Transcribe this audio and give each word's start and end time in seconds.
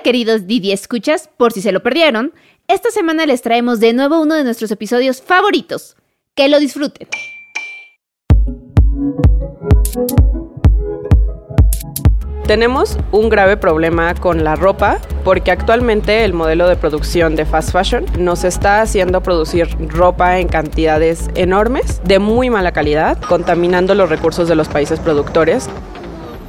Queridos 0.00 0.46
Didi 0.46 0.72
Escuchas, 0.72 1.28
por 1.36 1.52
si 1.52 1.60
se 1.62 1.72
lo 1.72 1.82
perdieron, 1.82 2.32
esta 2.68 2.90
semana 2.90 3.26
les 3.26 3.42
traemos 3.42 3.80
de 3.80 3.92
nuevo 3.92 4.20
uno 4.20 4.34
de 4.34 4.44
nuestros 4.44 4.70
episodios 4.70 5.22
favoritos. 5.22 5.96
Que 6.34 6.48
lo 6.48 6.58
disfruten. 6.58 7.08
Tenemos 12.46 12.98
un 13.10 13.30
grave 13.30 13.56
problema 13.56 14.14
con 14.14 14.44
la 14.44 14.54
ropa 14.54 14.98
porque 15.24 15.50
actualmente 15.50 16.24
el 16.24 16.34
modelo 16.34 16.68
de 16.68 16.76
producción 16.76 17.36
de 17.36 17.46
fast 17.46 17.70
fashion 17.72 18.04
nos 18.18 18.44
está 18.44 18.82
haciendo 18.82 19.22
producir 19.22 19.66
ropa 19.88 20.38
en 20.38 20.48
cantidades 20.48 21.30
enormes, 21.36 22.02
de 22.04 22.18
muy 22.18 22.50
mala 22.50 22.72
calidad, 22.72 23.18
contaminando 23.22 23.94
los 23.94 24.10
recursos 24.10 24.46
de 24.46 24.56
los 24.56 24.68
países 24.68 25.00
productores. 25.00 25.70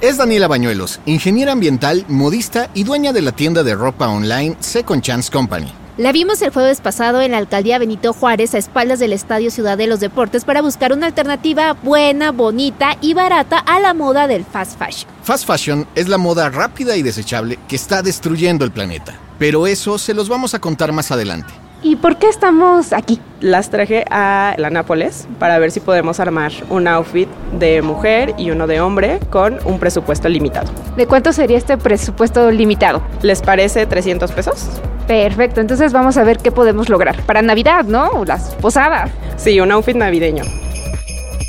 Es 0.02 0.18
Daniela 0.18 0.50
Bañuelos, 0.50 1.00
ingeniera 1.06 1.54
ambiental, 1.54 2.06
modista 2.10 2.70
y 2.74 2.84
dueña 2.84 3.14
de 3.14 3.22
la 3.22 3.32
tienda 3.32 3.64
de 3.64 3.76
ropa 3.76 4.10
online 4.10 4.58
Second 4.60 5.02
Chance 5.02 5.32
Company. 5.32 5.72
La 5.98 6.12
vimos 6.12 6.42
el 6.42 6.52
jueves 6.52 6.82
pasado 6.82 7.22
en 7.22 7.32
la 7.32 7.38
alcaldía 7.38 7.80
Benito 7.80 8.12
Juárez 8.12 8.54
a 8.54 8.58
espaldas 8.58 9.00
del 9.00 9.14
Estadio 9.14 9.50
Ciudad 9.50 9.78
de 9.78 9.88
los 9.88 10.02
Deportes 10.02 10.44
para 10.44 10.62
buscar 10.62 10.92
una 10.92 11.08
alternativa 11.08 11.72
buena, 11.82 12.34
bonita 12.34 12.98
y 13.00 13.14
barata 13.14 13.58
a 13.60 13.80
la 13.80 13.94
moda 13.94 14.28
del 14.28 14.44
fast 14.44 14.78
fashion. 14.78 15.10
Fast 15.24 15.48
fashion 15.48 15.88
es 15.96 16.10
la 16.10 16.18
moda 16.18 16.50
rápida 16.50 16.98
y 16.98 17.02
desechable 17.02 17.58
que 17.70 17.78
está 17.78 18.02
destruyendo 18.02 18.66
el 18.66 18.72
planeta. 18.72 19.18
Pero 19.40 19.66
eso 19.66 19.98
se 19.98 20.14
los 20.14 20.28
vamos 20.28 20.54
a 20.54 20.60
contar 20.60 20.92
más 20.92 21.12
adelante. 21.12 21.54
¿Y 21.82 21.98
por 21.98 22.18
qué 22.18 22.28
estamos 22.30 22.94
aquí? 22.94 23.20
Las 23.42 23.70
traje 23.70 24.06
a 24.10 24.56
la 24.58 24.70
Nápoles 24.70 25.28
para 25.40 25.60
ver 25.60 25.72
si 25.72 25.80
podemos 25.80 26.20
armar 26.20 26.52
un 26.70 26.88
outfit 26.88 27.30
de 27.60 27.82
mujer 27.82 28.34
y 28.38 28.50
uno 28.50 28.66
de 28.66 28.82
hombre 28.82 29.20
con 29.30 29.60
un 29.66 29.80
presupuesto 29.80 30.28
limitado. 30.28 30.72
¿De 30.98 31.06
cuánto 31.06 31.32
sería 31.32 31.58
este 31.58 31.78
presupuesto 31.78 32.50
limitado? 32.50 33.04
¿Les 33.22 33.42
parece 33.42 33.86
300 33.86 34.32
pesos? 34.32 34.68
Perfecto, 35.08 35.62
entonces 35.62 35.94
vamos 35.94 36.18
a 36.18 36.24
ver 36.24 36.38
qué 36.38 36.52
podemos 36.52 36.90
lograr. 36.90 37.22
Para 37.24 37.44
Navidad, 37.44 37.86
¿no? 37.86 38.26
Las 38.26 38.56
posadas. 38.56 39.12
Sí, 39.38 39.60
un 39.60 39.72
outfit 39.72 39.96
navideño. 39.96 40.44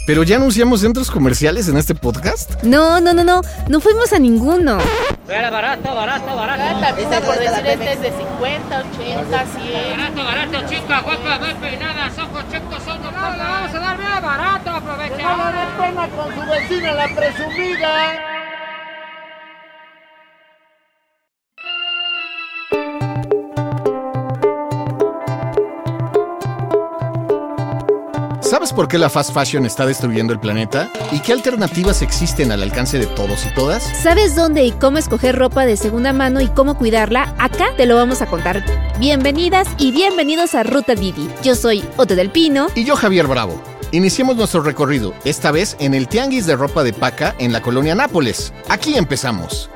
¿Pero 0.07 0.23
ya 0.23 0.37
anunciamos 0.37 0.83
centros 0.83 1.11
comerciales 1.11 1.69
en 1.69 1.77
este 1.77 1.97
podcast? 1.97 2.63
No, 2.63 3.01
no, 3.01 3.13
no, 3.13 3.25
no. 3.25 3.41
No 3.69 3.81
fuimos 3.81 4.13
a 4.13 4.21
ninguno. 4.21 4.79
Era 5.29 5.51
barato, 5.51 5.93
barato, 5.93 6.37
barato. 6.37 7.01
Está 7.01 7.21
por 7.23 7.37
decir 7.37 7.67
este 7.67 7.93
es 7.93 8.01
de 8.03 8.13
50, 8.13 8.85
80, 8.95 9.47
100. 9.47 9.99
Barato, 9.99 10.25
barato, 10.25 10.69
chica, 10.69 11.01
guapa, 11.01 11.39
bien 11.39 11.57
peinada, 11.57 12.07
ojos 12.07 12.45
chicos, 12.53 12.83
ojos 12.87 13.01
no, 13.01 13.11
vamos 13.11 13.75
a 13.75 13.79
dar 13.81 13.99
bien 13.99 14.23
barato, 14.23 14.71
aprovecha. 14.71 15.37
No 15.37 15.51
le 15.51 15.87
pena 15.87 16.09
con 16.11 16.35
su 16.35 16.51
vecina, 16.53 16.93
la 16.93 17.09
presumida. 17.09 18.36
¿Sabes 28.57 28.73
por 28.73 28.89
qué 28.89 28.97
la 28.97 29.11
fast 29.11 29.35
fashion 29.35 29.67
está 29.67 29.85
destruyendo 29.85 30.33
el 30.33 30.41
planeta? 30.41 30.91
¿Y 31.13 31.21
qué 31.21 31.35
alternativas 31.35 32.01
existen 32.01 32.51
al 32.51 32.63
alcance 32.63 32.99
de 32.99 33.05
todos 33.05 33.45
y 33.45 33.51
todas? 33.51 33.83
¿Sabes 33.83 34.35
dónde 34.35 34.65
y 34.65 34.73
cómo 34.73 34.97
escoger 34.97 35.37
ropa 35.37 35.67
de 35.67 35.77
segunda 35.77 36.15
mano 36.15 36.41
y 36.41 36.49
cómo 36.49 36.79
cuidarla? 36.79 37.35
Acá 37.37 37.67
te 37.77 37.85
lo 37.85 37.97
vamos 37.97 38.23
a 38.23 38.27
contar. 38.27 38.65
Bienvenidas 38.99 39.69
y 39.77 39.93
bienvenidos 39.93 40.55
a 40.55 40.63
Ruta 40.63 40.95
Didi. 40.95 41.29
Yo 41.43 41.55
soy 41.55 41.85
Ote 41.99 42.17
del 42.17 42.31
Pino. 42.31 42.69
Y 42.75 42.85
yo 42.85 42.97
Javier 42.97 43.27
Bravo. 43.27 43.61
Iniciemos 43.93 44.37
nuestro 44.37 44.63
recorrido, 44.63 45.13
esta 45.27 45.51
vez 45.51 45.77
en 45.79 45.93
el 45.93 46.09
Tianguis 46.09 46.47
de 46.47 46.57
Ropa 46.57 46.83
de 46.83 46.95
Paca 46.95 47.35
en 47.39 47.53
la 47.53 47.61
colonia 47.61 47.95
Nápoles. 47.95 48.55
Aquí 48.71 48.97
empezamos. 48.97 49.69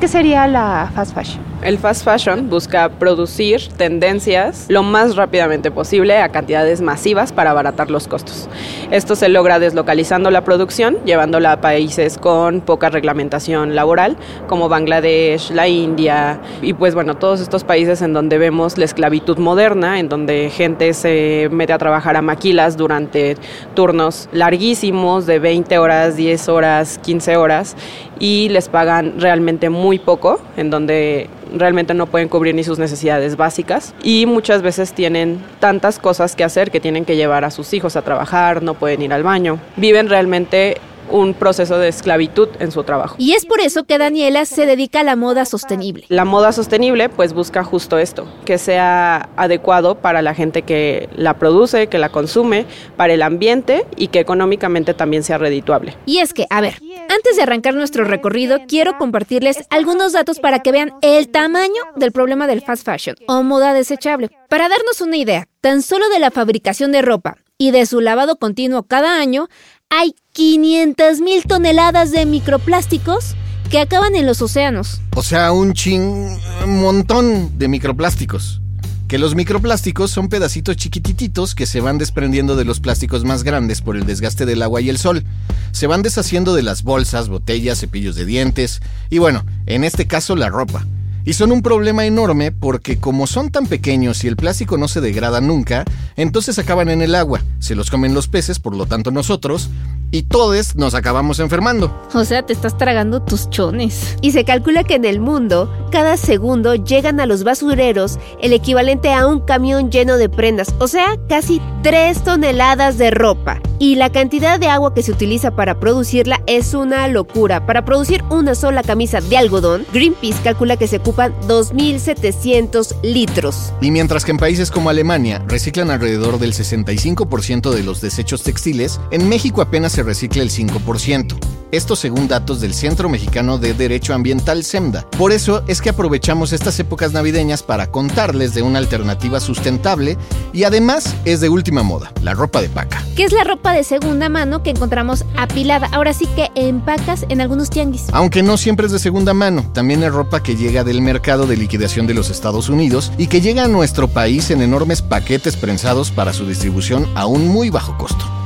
¿Qué 0.00 0.08
sería 0.08 0.46
la 0.46 0.90
fast 0.94 1.14
fashion? 1.14 1.50
El 1.62 1.76
fast 1.76 2.04
fashion 2.04 2.48
busca 2.48 2.88
producir 2.88 3.68
tendencias 3.76 4.64
lo 4.70 4.82
más 4.82 5.14
rápidamente 5.14 5.70
posible 5.70 6.16
a 6.16 6.30
cantidades 6.30 6.80
masivas 6.80 7.32
para 7.32 7.50
abaratar 7.50 7.90
los 7.90 8.08
costos. 8.08 8.48
Esto 8.90 9.14
se 9.14 9.28
logra 9.28 9.58
deslocalizando 9.58 10.30
la 10.30 10.42
producción, 10.42 10.96
llevándola 11.04 11.52
a 11.52 11.60
países 11.60 12.16
con 12.16 12.62
poca 12.62 12.88
reglamentación 12.88 13.74
laboral, 13.74 14.16
como 14.46 14.70
Bangladesh, 14.70 15.50
la 15.50 15.68
India 15.68 16.40
y 16.62 16.72
pues 16.72 16.94
bueno, 16.94 17.18
todos 17.18 17.42
estos 17.42 17.64
países 17.64 18.00
en 18.00 18.14
donde 18.14 18.38
vemos 18.38 18.78
la 18.78 18.86
esclavitud 18.86 19.36
moderna, 19.36 19.98
en 19.98 20.08
donde 20.08 20.48
gente 20.48 20.94
se 20.94 21.50
mete 21.52 21.74
a 21.74 21.78
trabajar 21.78 22.16
a 22.16 22.22
maquilas 22.22 22.78
durante 22.78 23.36
turnos 23.74 24.30
larguísimos 24.32 25.26
de 25.26 25.38
20 25.40 25.76
horas, 25.76 26.16
10 26.16 26.48
horas, 26.48 26.98
15 27.02 27.36
horas 27.36 27.76
y 28.18 28.48
les 28.50 28.68
pagan 28.68 29.18
realmente 29.18 29.70
muy 29.70 29.89
poco, 29.98 30.40
en 30.56 30.70
donde 30.70 31.28
realmente 31.54 31.94
no 31.94 32.06
pueden 32.06 32.28
cubrir 32.28 32.54
ni 32.54 32.64
sus 32.64 32.78
necesidades 32.78 33.36
básicas 33.36 33.94
y 34.02 34.26
muchas 34.26 34.62
veces 34.62 34.92
tienen 34.92 35.42
tantas 35.58 35.98
cosas 35.98 36.36
que 36.36 36.44
hacer 36.44 36.70
que 36.70 36.80
tienen 36.80 37.04
que 37.04 37.16
llevar 37.16 37.44
a 37.44 37.50
sus 37.50 37.72
hijos 37.74 37.96
a 37.96 38.02
trabajar, 38.02 38.62
no 38.62 38.74
pueden 38.74 39.02
ir 39.02 39.12
al 39.12 39.22
baño. 39.22 39.58
Viven 39.76 40.08
realmente 40.08 40.76
un 41.10 41.34
proceso 41.34 41.78
de 41.78 41.88
esclavitud 41.88 42.48
en 42.58 42.72
su 42.72 42.82
trabajo. 42.84 43.16
Y 43.18 43.32
es 43.32 43.46
por 43.46 43.60
eso 43.60 43.84
que 43.84 43.98
Daniela 43.98 44.44
se 44.44 44.66
dedica 44.66 45.00
a 45.00 45.04
la 45.04 45.16
moda 45.16 45.44
sostenible. 45.44 46.04
La 46.08 46.24
moda 46.24 46.52
sostenible 46.52 47.08
pues 47.08 47.32
busca 47.32 47.64
justo 47.64 47.98
esto, 47.98 48.26
que 48.44 48.58
sea 48.58 49.28
adecuado 49.36 49.96
para 49.96 50.22
la 50.22 50.34
gente 50.34 50.62
que 50.62 51.08
la 51.16 51.38
produce, 51.38 51.88
que 51.88 51.98
la 51.98 52.10
consume, 52.10 52.66
para 52.96 53.12
el 53.12 53.22
ambiente 53.22 53.86
y 53.96 54.08
que 54.08 54.20
económicamente 54.20 54.94
también 54.94 55.22
sea 55.22 55.38
redituable. 55.38 55.96
Y 56.06 56.18
es 56.18 56.32
que, 56.34 56.46
a 56.50 56.60
ver, 56.60 56.80
antes 57.08 57.36
de 57.36 57.42
arrancar 57.42 57.74
nuestro 57.74 58.04
recorrido, 58.04 58.60
quiero 58.66 58.96
compartirles 58.98 59.66
algunos 59.70 60.12
datos 60.12 60.38
para 60.38 60.60
que 60.60 60.72
vean 60.72 60.92
el 61.02 61.28
tamaño 61.28 61.82
del 61.96 62.12
problema 62.12 62.46
del 62.46 62.62
fast 62.62 62.84
fashion 62.84 63.16
o 63.26 63.42
moda 63.42 63.72
desechable. 63.72 64.30
Para 64.48 64.68
darnos 64.68 65.00
una 65.00 65.16
idea, 65.16 65.48
tan 65.60 65.82
solo 65.82 66.08
de 66.08 66.18
la 66.18 66.30
fabricación 66.30 66.92
de 66.92 67.02
ropa 67.02 67.36
y 67.58 67.72
de 67.72 67.86
su 67.86 68.00
lavado 68.00 68.36
continuo 68.36 68.84
cada 68.84 69.20
año, 69.20 69.48
hay 69.90 70.14
500 70.32 71.20
mil 71.20 71.42
toneladas 71.42 72.12
de 72.12 72.24
microplásticos 72.24 73.34
que 73.70 73.80
acaban 73.80 74.14
en 74.14 74.24
los 74.24 74.40
océanos. 74.40 75.00
O 75.16 75.22
sea, 75.22 75.52
un 75.52 75.74
ching 75.74 76.38
montón 76.66 77.58
de 77.58 77.68
microplásticos. 77.68 78.60
Que 79.08 79.18
los 79.18 79.34
microplásticos 79.34 80.12
son 80.12 80.28
pedacitos 80.28 80.76
chiquitititos 80.76 81.56
que 81.56 81.66
se 81.66 81.80
van 81.80 81.98
desprendiendo 81.98 82.54
de 82.54 82.64
los 82.64 82.78
plásticos 82.78 83.24
más 83.24 83.42
grandes 83.42 83.82
por 83.82 83.96
el 83.96 84.06
desgaste 84.06 84.46
del 84.46 84.62
agua 84.62 84.80
y 84.80 84.88
el 84.88 84.98
sol. 84.98 85.24
Se 85.72 85.88
van 85.88 86.02
deshaciendo 86.02 86.54
de 86.54 86.62
las 86.62 86.84
bolsas, 86.84 87.28
botellas, 87.28 87.80
cepillos 87.80 88.14
de 88.14 88.24
dientes 88.24 88.80
y 89.10 89.18
bueno, 89.18 89.44
en 89.66 89.82
este 89.82 90.06
caso 90.06 90.36
la 90.36 90.48
ropa. 90.48 90.86
Y 91.24 91.34
son 91.34 91.52
un 91.52 91.62
problema 91.62 92.06
enorme 92.06 92.50
porque 92.50 92.98
como 92.98 93.26
son 93.26 93.50
tan 93.50 93.66
pequeños 93.66 94.24
y 94.24 94.28
el 94.28 94.36
plástico 94.36 94.78
no 94.78 94.88
se 94.88 95.00
degrada 95.00 95.40
nunca, 95.40 95.84
entonces 96.16 96.58
acaban 96.58 96.88
en 96.88 97.02
el 97.02 97.14
agua, 97.14 97.42
se 97.58 97.74
los 97.74 97.90
comen 97.90 98.14
los 98.14 98.28
peces, 98.28 98.58
por 98.58 98.74
lo 98.74 98.86
tanto 98.86 99.10
nosotros, 99.10 99.70
y 100.10 100.22
todos 100.22 100.76
nos 100.76 100.94
acabamos 100.94 101.38
enfermando. 101.40 101.92
O 102.14 102.24
sea, 102.24 102.44
te 102.44 102.52
estás 102.52 102.76
tragando 102.76 103.22
tus 103.22 103.50
chones. 103.50 104.16
Y 104.20 104.32
se 104.32 104.44
calcula 104.44 104.84
que 104.84 104.94
en 104.94 105.04
el 105.04 105.20
mundo, 105.20 105.72
cada 105.90 106.16
segundo 106.16 106.74
llegan 106.74 107.20
a 107.20 107.26
los 107.26 107.44
basureros 107.44 108.18
el 108.40 108.52
equivalente 108.52 109.12
a 109.12 109.26
un 109.26 109.40
camión 109.40 109.90
lleno 109.90 110.16
de 110.16 110.28
prendas, 110.28 110.74
o 110.78 110.88
sea, 110.88 111.16
casi 111.28 111.60
3 111.82 112.22
toneladas 112.22 112.98
de 112.98 113.10
ropa. 113.10 113.60
Y 113.78 113.94
la 113.94 114.12
cantidad 114.12 114.60
de 114.60 114.68
agua 114.68 114.92
que 114.92 115.02
se 115.02 115.10
utiliza 115.10 115.52
para 115.52 115.80
producirla 115.80 116.42
es 116.46 116.74
una 116.74 117.08
locura. 117.08 117.64
Para 117.64 117.86
producir 117.86 118.22
una 118.28 118.54
sola 118.54 118.82
camisa 118.82 119.22
de 119.22 119.38
algodón, 119.38 119.86
Greenpeace 119.94 120.42
calcula 120.42 120.76
que 120.76 120.86
se 120.86 120.98
ocupan 120.98 121.34
2.700 121.48 122.96
litros. 123.02 123.72
Y 123.80 123.90
mientras 123.90 124.26
que 124.26 124.32
en 124.32 124.36
países 124.36 124.70
como 124.70 124.90
Alemania 124.90 125.42
reciclan 125.48 125.90
alrededor 125.90 126.38
del 126.38 126.52
65% 126.52 127.70
de 127.70 127.82
los 127.82 128.02
desechos 128.02 128.42
textiles, 128.42 129.00
en 129.10 129.30
México 129.30 129.62
apenas 129.62 129.92
se 129.92 129.99
recicla 130.02 130.42
el 130.42 130.50
5%. 130.50 131.38
Esto 131.72 131.94
según 131.94 132.26
datos 132.26 132.60
del 132.60 132.74
Centro 132.74 133.08
Mexicano 133.08 133.56
de 133.56 133.74
Derecho 133.74 134.12
Ambiental 134.12 134.64
SEMDA. 134.64 135.06
Por 135.10 135.30
eso 135.30 135.62
es 135.68 135.80
que 135.80 135.90
aprovechamos 135.90 136.52
estas 136.52 136.78
épocas 136.80 137.12
navideñas 137.12 137.62
para 137.62 137.92
contarles 137.92 138.54
de 138.54 138.62
una 138.62 138.80
alternativa 138.80 139.38
sustentable 139.38 140.18
y 140.52 140.64
además 140.64 141.14
es 141.24 141.40
de 141.40 141.48
última 141.48 141.84
moda, 141.84 142.12
la 142.22 142.34
ropa 142.34 142.60
de 142.60 142.68
paca. 142.68 143.04
¿Qué 143.14 143.22
es 143.22 143.32
la 143.32 143.44
ropa 143.44 143.72
de 143.72 143.84
segunda 143.84 144.28
mano 144.28 144.64
que 144.64 144.70
encontramos 144.70 145.24
apilada? 145.36 145.88
Ahora 145.92 146.12
sí 146.12 146.26
que 146.34 146.50
en 146.56 146.80
pacas 146.80 147.24
en 147.28 147.40
algunos 147.40 147.70
tianguis. 147.70 148.06
Aunque 148.12 148.42
no 148.42 148.56
siempre 148.56 148.86
es 148.86 148.92
de 148.92 148.98
segunda 148.98 149.32
mano, 149.32 149.70
también 149.72 150.02
es 150.02 150.12
ropa 150.12 150.42
que 150.42 150.56
llega 150.56 150.82
del 150.82 151.02
mercado 151.02 151.46
de 151.46 151.56
liquidación 151.56 152.08
de 152.08 152.14
los 152.14 152.30
Estados 152.30 152.68
Unidos 152.68 153.12
y 153.16 153.28
que 153.28 153.40
llega 153.40 153.64
a 153.64 153.68
nuestro 153.68 154.08
país 154.08 154.50
en 154.50 154.60
enormes 154.60 155.02
paquetes 155.02 155.56
prensados 155.56 156.10
para 156.10 156.32
su 156.32 156.46
distribución 156.46 157.06
a 157.14 157.26
un 157.26 157.46
muy 157.46 157.70
bajo 157.70 157.96
costo. 157.96 158.39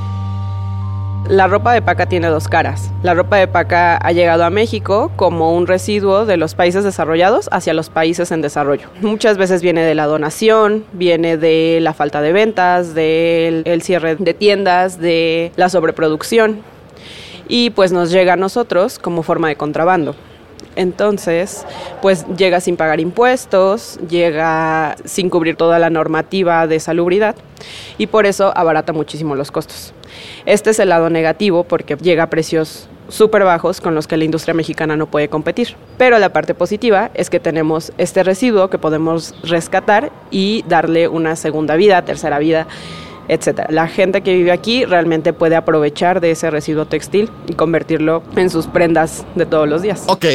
La 1.29 1.47
ropa 1.47 1.73
de 1.73 1.81
paca 1.81 2.05
tiene 2.05 2.29
dos 2.29 2.49
caras. 2.49 2.91
La 3.03 3.15
ropa 3.15 3.39
de 3.39 3.49
paca 3.49 3.97
ha 3.97 4.13
llegado 4.13 4.45
a 4.45 4.51
México 4.51 5.11
como 5.17 5.57
un 5.57 5.67
residuo 5.67 6.27
de 6.27 6.37
los 6.37 6.55
países 6.55 6.85
desarrollados 6.85 7.49
hacia 7.51 7.73
los 7.73 7.89
países 7.89 8.31
en 8.31 8.43
desarrollo. 8.43 8.89
Muchas 9.01 9.39
veces 9.39 9.63
viene 9.63 9.83
de 9.83 9.95
la 9.95 10.05
donación, 10.05 10.85
viene 10.93 11.39
de 11.39 11.79
la 11.81 11.95
falta 11.95 12.21
de 12.21 12.35
ventas, 12.35 12.95
del 12.95 13.63
el 13.65 13.81
cierre 13.81 14.17
de 14.17 14.35
tiendas, 14.35 15.01
de 15.01 15.51
la 15.57 15.71
sobreproducción. 15.71 16.63
y 17.49 17.71
pues 17.71 17.93
nos 17.93 18.11
llega 18.11 18.35
a 18.35 18.37
nosotros 18.37 18.99
como 18.99 19.23
forma 19.23 19.49
de 19.49 19.57
contrabando. 19.57 20.15
Entonces, 20.77 21.67
pues 22.03 22.27
llega 22.37 22.61
sin 22.61 22.77
pagar 22.77 23.01
impuestos, 23.01 23.99
llega 24.09 24.97
sin 25.05 25.31
cubrir 25.31 25.57
toda 25.57 25.79
la 25.79 25.91
normativa 25.91 26.67
de 26.67 26.81
salubridad 26.81 27.37
y 27.99 28.07
por 28.07 28.27
eso 28.27 28.53
abarata 28.57 28.93
muchísimo 28.93 29.35
los 29.35 29.51
costos. 29.51 29.93
Este 30.47 30.71
es 30.71 30.79
el 30.79 30.91
lado 30.91 31.11
negativo 31.11 31.65
porque 31.65 31.97
llega 31.97 32.25
a 32.25 32.31
precios 32.31 32.89
súper 33.09 33.45
bajos 33.45 33.81
con 33.81 33.95
los 33.95 34.07
que 34.07 34.17
la 34.17 34.25
industria 34.25 34.55
mexicana 34.55 34.97
no 34.97 35.07
puede 35.07 35.29
competir. 35.29 35.77
Pero 35.99 36.19
la 36.19 36.33
parte 36.33 36.55
positiva 36.55 37.11
es 37.15 37.31
que 37.31 37.41
tenemos 37.41 37.93
este 37.99 38.23
residuo 38.23 38.71
que 38.71 38.79
podemos 38.79 39.35
rescatar 39.43 40.11
y 40.31 40.65
darle 40.69 41.09
una 41.09 41.37
segunda 41.37 41.77
vida, 41.77 42.05
tercera 42.05 42.39
vida 42.39 42.67
etcétera. 43.29 43.69
La 43.71 43.89
gente 43.89 44.23
que 44.23 44.35
vive 44.35 44.53
aquí 44.53 44.85
realmente 44.85 45.33
puede 45.33 45.57
aprovechar 45.57 46.21
de 46.21 46.31
ese 46.31 46.51
residuo 46.51 46.87
textil 46.87 47.31
y 47.49 47.55
convertirlo 47.55 48.23
en 48.37 48.51
sus 48.51 48.67
prendas 48.67 49.25
de 49.35 49.47
todos 49.47 49.69
los 49.69 49.83
días. 49.83 50.05
Ok, 50.09 50.27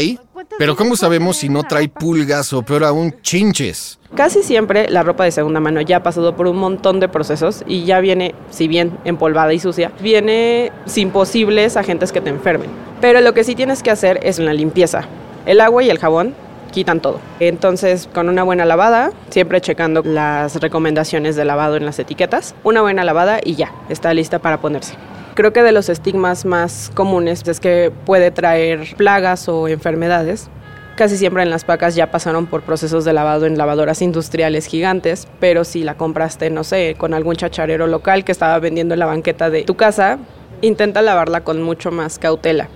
pero 0.57 0.75
¿cómo 0.75 0.95
sabemos 0.95 1.37
si 1.37 1.49
no 1.49 1.63
trae 1.63 1.87
pulgas 1.89 2.53
o 2.53 2.61
peor 2.61 2.83
aún 2.83 3.15
chinches? 3.21 3.99
Casi 4.15 4.41
siempre 4.41 4.89
la 4.89 5.03
ropa 5.03 5.23
de 5.23 5.31
segunda 5.31 5.59
mano 5.59 5.81
ya 5.81 5.97
ha 5.97 6.03
pasado 6.03 6.35
por 6.35 6.47
un 6.47 6.57
montón 6.57 6.99
de 6.99 7.07
procesos 7.07 7.63
y 7.67 7.85
ya 7.85 7.99
viene, 7.99 8.33
si 8.49 8.67
bien 8.67 8.97
empolvada 9.05 9.53
y 9.53 9.59
sucia, 9.59 9.91
viene 10.01 10.71
sin 10.85 11.11
posibles 11.11 11.77
agentes 11.77 12.11
que 12.11 12.21
te 12.21 12.29
enfermen. 12.29 12.69
Pero 13.01 13.21
lo 13.21 13.33
que 13.33 13.43
sí 13.43 13.55
tienes 13.55 13.83
que 13.83 13.91
hacer 13.91 14.19
es 14.23 14.39
la 14.39 14.53
limpieza. 14.53 15.05
El 15.45 15.61
agua 15.61 15.83
y 15.83 15.89
el 15.89 15.99
jabón 15.99 16.33
quitan 16.69 16.99
todo. 16.99 17.19
Entonces, 17.39 18.09
con 18.13 18.29
una 18.29 18.43
buena 18.43 18.65
lavada, 18.65 19.11
siempre 19.29 19.61
checando 19.61 20.01
las 20.03 20.55
recomendaciones 20.55 21.35
de 21.35 21.45
lavado 21.45 21.75
en 21.75 21.85
las 21.85 21.99
etiquetas, 21.99 22.55
una 22.63 22.81
buena 22.81 23.03
lavada 23.03 23.39
y 23.43 23.55
ya, 23.55 23.71
está 23.89 24.13
lista 24.13 24.39
para 24.39 24.59
ponerse. 24.59 24.93
Creo 25.35 25.53
que 25.53 25.63
de 25.63 25.71
los 25.71 25.89
estigmas 25.89 26.45
más 26.45 26.91
comunes 26.93 27.47
es 27.47 27.59
que 27.59 27.91
puede 28.05 28.31
traer 28.31 28.95
plagas 28.97 29.47
o 29.47 29.67
enfermedades. 29.67 30.49
Casi 30.97 31.15
siempre 31.15 31.43
en 31.43 31.49
las 31.49 31.63
pacas 31.63 31.95
ya 31.95 32.11
pasaron 32.11 32.45
por 32.45 32.63
procesos 32.63 33.05
de 33.05 33.13
lavado 33.13 33.45
en 33.45 33.57
lavadoras 33.57 34.01
industriales 34.01 34.65
gigantes, 34.65 35.29
pero 35.39 35.63
si 35.63 35.83
la 35.83 35.95
compraste, 35.95 36.49
no 36.49 36.65
sé, 36.65 36.95
con 36.97 37.13
algún 37.13 37.37
chacharero 37.37 37.87
local 37.87 38.25
que 38.25 38.33
estaba 38.33 38.59
vendiendo 38.59 38.95
en 38.95 38.99
la 38.99 39.05
banqueta 39.05 39.49
de 39.49 39.63
tu 39.63 39.75
casa, 39.75 40.19
intenta 40.61 41.01
lavarla 41.01 41.41
con 41.41 41.61
mucho 41.61 41.91
más 41.91 42.19
cautela. 42.19 42.69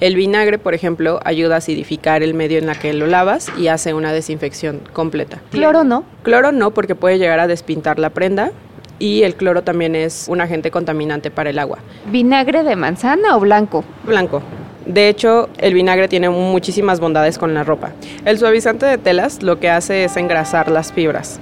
El 0.00 0.16
vinagre, 0.16 0.58
por 0.58 0.74
ejemplo, 0.74 1.20
ayuda 1.24 1.56
a 1.56 1.58
acidificar 1.58 2.22
el 2.22 2.34
medio 2.34 2.58
en 2.58 2.66
la 2.66 2.74
que 2.74 2.92
lo 2.92 3.06
lavas 3.06 3.50
y 3.56 3.68
hace 3.68 3.94
una 3.94 4.12
desinfección 4.12 4.80
completa. 4.92 5.40
Cloro 5.50 5.84
no. 5.84 6.04
Cloro 6.22 6.52
no, 6.52 6.72
porque 6.72 6.94
puede 6.94 7.18
llegar 7.18 7.40
a 7.40 7.46
despintar 7.46 7.98
la 7.98 8.10
prenda. 8.10 8.50
Y 8.98 9.24
el 9.24 9.34
cloro 9.34 9.62
también 9.62 9.94
es 9.94 10.26
un 10.28 10.40
agente 10.40 10.70
contaminante 10.70 11.30
para 11.30 11.50
el 11.50 11.58
agua. 11.58 11.78
¿Vinagre 12.10 12.62
de 12.62 12.76
manzana 12.76 13.36
o 13.36 13.40
blanco? 13.40 13.84
Blanco. 14.04 14.42
De 14.86 15.08
hecho, 15.08 15.48
el 15.58 15.74
vinagre 15.74 16.06
tiene 16.06 16.30
muchísimas 16.30 17.00
bondades 17.00 17.38
con 17.38 17.52
la 17.54 17.64
ropa. 17.64 17.90
El 18.24 18.38
suavizante 18.38 18.86
de 18.86 18.98
telas 18.98 19.42
lo 19.42 19.58
que 19.58 19.68
hace 19.68 20.04
es 20.04 20.16
engrasar 20.16 20.70
las 20.70 20.92
fibras. 20.92 21.40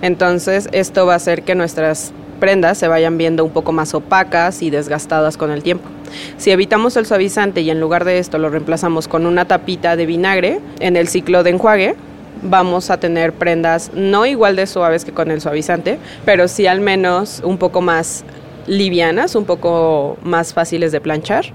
Entonces, 0.00 0.68
esto 0.72 1.06
va 1.06 1.12
a 1.12 1.16
hacer 1.16 1.42
que 1.42 1.54
nuestras 1.54 2.12
prendas 2.36 2.78
se 2.78 2.88
vayan 2.88 3.18
viendo 3.18 3.44
un 3.44 3.50
poco 3.50 3.72
más 3.72 3.94
opacas 3.94 4.62
y 4.62 4.70
desgastadas 4.70 5.36
con 5.36 5.50
el 5.50 5.62
tiempo. 5.62 5.88
Si 6.36 6.50
evitamos 6.50 6.96
el 6.96 7.06
suavizante 7.06 7.60
y 7.60 7.70
en 7.70 7.80
lugar 7.80 8.04
de 8.04 8.18
esto 8.18 8.38
lo 8.38 8.48
reemplazamos 8.48 9.08
con 9.08 9.26
una 9.26 9.46
tapita 9.46 9.96
de 9.96 10.06
vinagre 10.06 10.60
en 10.80 10.96
el 10.96 11.08
ciclo 11.08 11.42
de 11.42 11.50
enjuague, 11.50 11.96
vamos 12.42 12.90
a 12.90 12.98
tener 12.98 13.32
prendas 13.32 13.90
no 13.94 14.26
igual 14.26 14.56
de 14.56 14.66
suaves 14.66 15.04
que 15.04 15.12
con 15.12 15.30
el 15.30 15.40
suavizante, 15.40 15.98
pero 16.24 16.48
sí 16.48 16.66
al 16.66 16.80
menos 16.80 17.40
un 17.44 17.58
poco 17.58 17.80
más 17.80 18.24
livianas, 18.66 19.34
un 19.34 19.44
poco 19.44 20.18
más 20.22 20.52
fáciles 20.52 20.92
de 20.92 21.00
planchar 21.00 21.46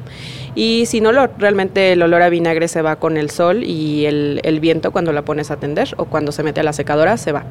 y 0.55 0.85
sin 0.85 1.05
olor. 1.05 1.31
Realmente 1.37 1.93
el 1.93 2.01
olor 2.01 2.21
a 2.21 2.29
vinagre 2.29 2.67
se 2.67 2.81
va 2.81 2.97
con 2.97 3.17
el 3.17 3.29
sol 3.29 3.63
y 3.63 4.05
el, 4.05 4.41
el, 4.43 4.59
viento 4.59 4.91
cuando 4.91 5.11
la 5.11 5.23
pones 5.23 5.51
a 5.51 5.57
tender 5.57 5.93
o 5.97 6.05
cuando 6.05 6.31
se 6.31 6.43
mete 6.43 6.59
a 6.59 6.63
la 6.63 6.73
secadora 6.73 7.17
se 7.17 7.31
va. 7.31 7.45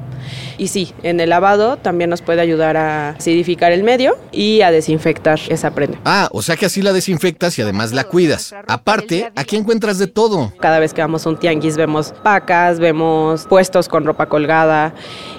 Y 0.59 0.69
sí, 0.69 0.93
en 1.03 1.21
el 1.21 1.31
lavado 1.31 1.77
también 1.77 2.11
nos 2.11 2.23
puede 2.23 2.41
ayudar 2.41 2.77
a 2.77 3.11
acidificar 3.11 3.73
el 3.73 3.83
medio 3.83 4.17
y 4.33 4.61
a 4.63 4.71
desinfectar 4.71 5.41
esa 5.49 5.71
prenda. 5.73 5.99
Ah, 6.05 6.29
o 6.33 6.43
sea 6.43 6.57
que 6.57 6.67
así 6.67 6.83
la 6.83 6.93
desinfectas 6.93 7.59
y 7.59 7.63
además 7.63 7.93
la 7.93 8.05
cuidas. 8.05 8.55
Aparte, 8.67 9.33
aquí 9.37 9.57
encuentras 9.57 9.99
de 9.99 10.07
todo. 10.07 10.53
Cada 10.61 10.79
vez 10.79 10.93
que 10.93 11.01
vamos 11.01 11.27
a 11.27 11.31
un 11.31 11.39
tianguis 11.39 11.77
vemos 11.77 12.13
pacas, 12.23 12.79
vemos 12.79 13.47
puestos 13.47 13.89
con 13.89 14.05
ropa 14.05 14.27
colgada 14.27 14.95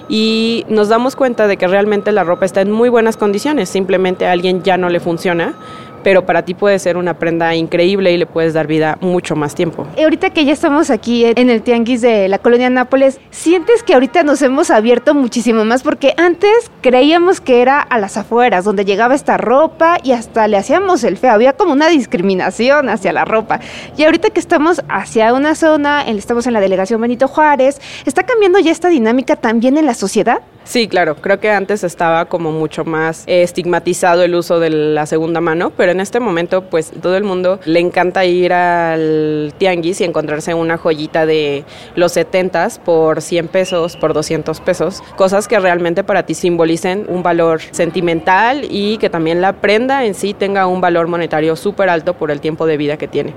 y 0.08 0.64
nos 0.68 0.88
damos 0.88 1.16
cuenta 1.16 1.46
de 1.46 1.56
que 1.56 1.66
realmente 1.66 2.12
la 2.12 2.24
ropa 2.24 2.44
está 2.44 2.60
en 2.60 2.70
muy 2.70 2.88
buenas 2.88 3.16
condiciones. 3.16 3.68
Simplemente 3.68 4.26
a 4.26 4.32
alguien 4.32 4.62
ya 4.62 4.76
no 4.76 4.88
le 4.88 5.00
funciona 5.00 5.54
pero 6.02 6.26
para 6.26 6.44
ti 6.44 6.54
puede 6.54 6.78
ser 6.78 6.96
una 6.96 7.18
prenda 7.18 7.54
increíble 7.54 8.12
y 8.12 8.16
le 8.16 8.26
puedes 8.26 8.54
dar 8.54 8.66
vida 8.66 8.98
mucho 9.00 9.36
más 9.36 9.54
tiempo. 9.54 9.86
Y 9.96 10.02
ahorita 10.02 10.30
que 10.30 10.44
ya 10.44 10.52
estamos 10.52 10.90
aquí 10.90 11.24
en 11.24 11.50
el 11.50 11.62
tianguis 11.62 12.00
de 12.00 12.28
la 12.28 12.38
colonia 12.38 12.70
Nápoles, 12.70 13.20
¿sientes 13.30 13.82
que 13.82 13.94
ahorita 13.94 14.22
nos 14.22 14.42
hemos 14.42 14.70
abierto 14.70 15.14
muchísimo 15.14 15.64
más? 15.64 15.82
Porque 15.82 16.14
antes 16.16 16.70
creíamos 16.80 17.40
que 17.40 17.62
era 17.62 17.80
a 17.80 17.98
las 17.98 18.16
afueras, 18.16 18.64
donde 18.64 18.84
llegaba 18.84 19.14
esta 19.14 19.36
ropa 19.36 19.98
y 20.02 20.12
hasta 20.12 20.48
le 20.48 20.56
hacíamos 20.56 21.04
el 21.04 21.16
feo, 21.16 21.32
había 21.32 21.52
como 21.54 21.72
una 21.72 21.88
discriminación 21.88 22.88
hacia 22.88 23.12
la 23.12 23.24
ropa. 23.24 23.60
Y 23.96 24.04
ahorita 24.04 24.30
que 24.30 24.40
estamos 24.40 24.82
hacia 24.88 25.32
una 25.34 25.54
zona, 25.54 26.02
estamos 26.02 26.46
en 26.46 26.52
la 26.52 26.60
delegación 26.60 27.00
Benito 27.00 27.28
Juárez, 27.28 27.80
¿está 28.04 28.24
cambiando 28.24 28.58
ya 28.58 28.70
esta 28.70 28.88
dinámica 28.88 29.36
también 29.36 29.76
en 29.78 29.86
la 29.86 29.94
sociedad? 29.94 30.40
Sí, 30.64 30.86
claro, 30.86 31.16
creo 31.16 31.40
que 31.40 31.50
antes 31.50 31.82
estaba 31.82 32.26
como 32.26 32.52
mucho 32.52 32.84
más 32.84 33.24
estigmatizado 33.26 34.22
el 34.22 34.34
uso 34.34 34.60
de 34.60 34.70
la 34.70 35.06
segunda 35.06 35.40
mano, 35.40 35.72
pero 35.76 35.90
en 35.90 35.98
este 35.98 36.20
momento 36.20 36.62
pues 36.62 36.92
todo 37.02 37.16
el 37.16 37.24
mundo 37.24 37.58
le 37.64 37.80
encanta 37.80 38.24
ir 38.24 38.52
al 38.52 39.52
tianguis 39.58 40.00
y 40.00 40.04
encontrarse 40.04 40.54
una 40.54 40.78
joyita 40.78 41.26
de 41.26 41.64
los 41.96 42.12
70 42.12 42.68
por 42.84 43.22
100 43.22 43.48
pesos, 43.48 43.96
por 43.96 44.14
200 44.14 44.60
pesos, 44.60 45.02
cosas 45.16 45.48
que 45.48 45.58
realmente 45.58 46.04
para 46.04 46.22
ti 46.24 46.34
simbolicen 46.34 47.06
un 47.08 47.24
valor 47.24 47.60
sentimental 47.72 48.64
y 48.70 48.98
que 48.98 49.10
también 49.10 49.40
la 49.40 49.54
prenda 49.54 50.04
en 50.04 50.14
sí 50.14 50.32
tenga 50.32 50.68
un 50.68 50.80
valor 50.80 51.08
monetario 51.08 51.56
súper 51.56 51.90
alto 51.90 52.14
por 52.14 52.30
el 52.30 52.40
tiempo 52.40 52.66
de 52.66 52.76
vida 52.76 52.96
que 52.96 53.08
tiene 53.08 53.34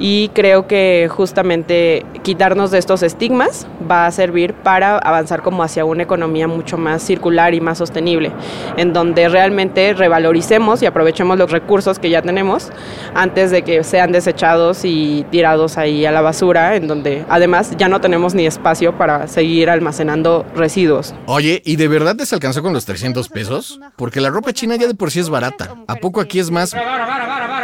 y 0.00 0.30
creo 0.30 0.66
que 0.66 1.08
justamente 1.10 2.04
quitarnos 2.22 2.70
de 2.70 2.78
estos 2.78 3.02
estigmas 3.02 3.66
va 3.88 4.06
a 4.06 4.10
servir 4.10 4.54
para 4.54 4.96
avanzar 4.96 5.42
como 5.42 5.62
hacia 5.62 5.84
una 5.84 6.02
economía 6.02 6.48
mucho 6.48 6.78
más 6.78 7.02
circular 7.02 7.54
y 7.54 7.60
más 7.60 7.78
sostenible, 7.78 8.32
en 8.78 8.94
donde 8.94 9.28
realmente 9.28 9.92
revaloricemos 9.92 10.82
y 10.82 10.86
aprovechemos 10.86 11.36
los 11.38 11.50
recursos 11.50 11.98
que 11.98 12.08
ya 12.08 12.22
tenemos 12.22 12.70
antes 13.14 13.50
de 13.50 13.62
que 13.62 13.84
sean 13.84 14.10
desechados 14.10 14.84
y 14.84 15.26
tirados 15.30 15.76
ahí 15.76 16.06
a 16.06 16.12
la 16.12 16.22
basura, 16.22 16.76
en 16.76 16.88
donde 16.88 17.24
además 17.28 17.72
ya 17.76 17.88
no 17.88 18.00
tenemos 18.00 18.34
ni 18.34 18.46
espacio 18.46 18.96
para 18.96 19.28
seguir 19.28 19.68
almacenando 19.68 20.46
residuos. 20.56 21.14
Oye, 21.26 21.60
¿y 21.64 21.76
de 21.76 21.88
verdad 21.88 22.16
les 22.16 22.32
alcanzó 22.32 22.62
con 22.62 22.72
los 22.72 22.86
300 22.86 23.28
pesos? 23.28 23.78
Porque 23.96 24.20
la 24.20 24.30
ropa 24.30 24.54
china 24.54 24.76
ya 24.76 24.86
de 24.86 24.94
por 24.94 25.10
sí 25.10 25.20
es 25.20 25.28
barata. 25.28 25.76
¿A 25.86 25.96
poco 25.96 26.20
aquí 26.22 26.38
es 26.38 26.50
más? 26.50 26.74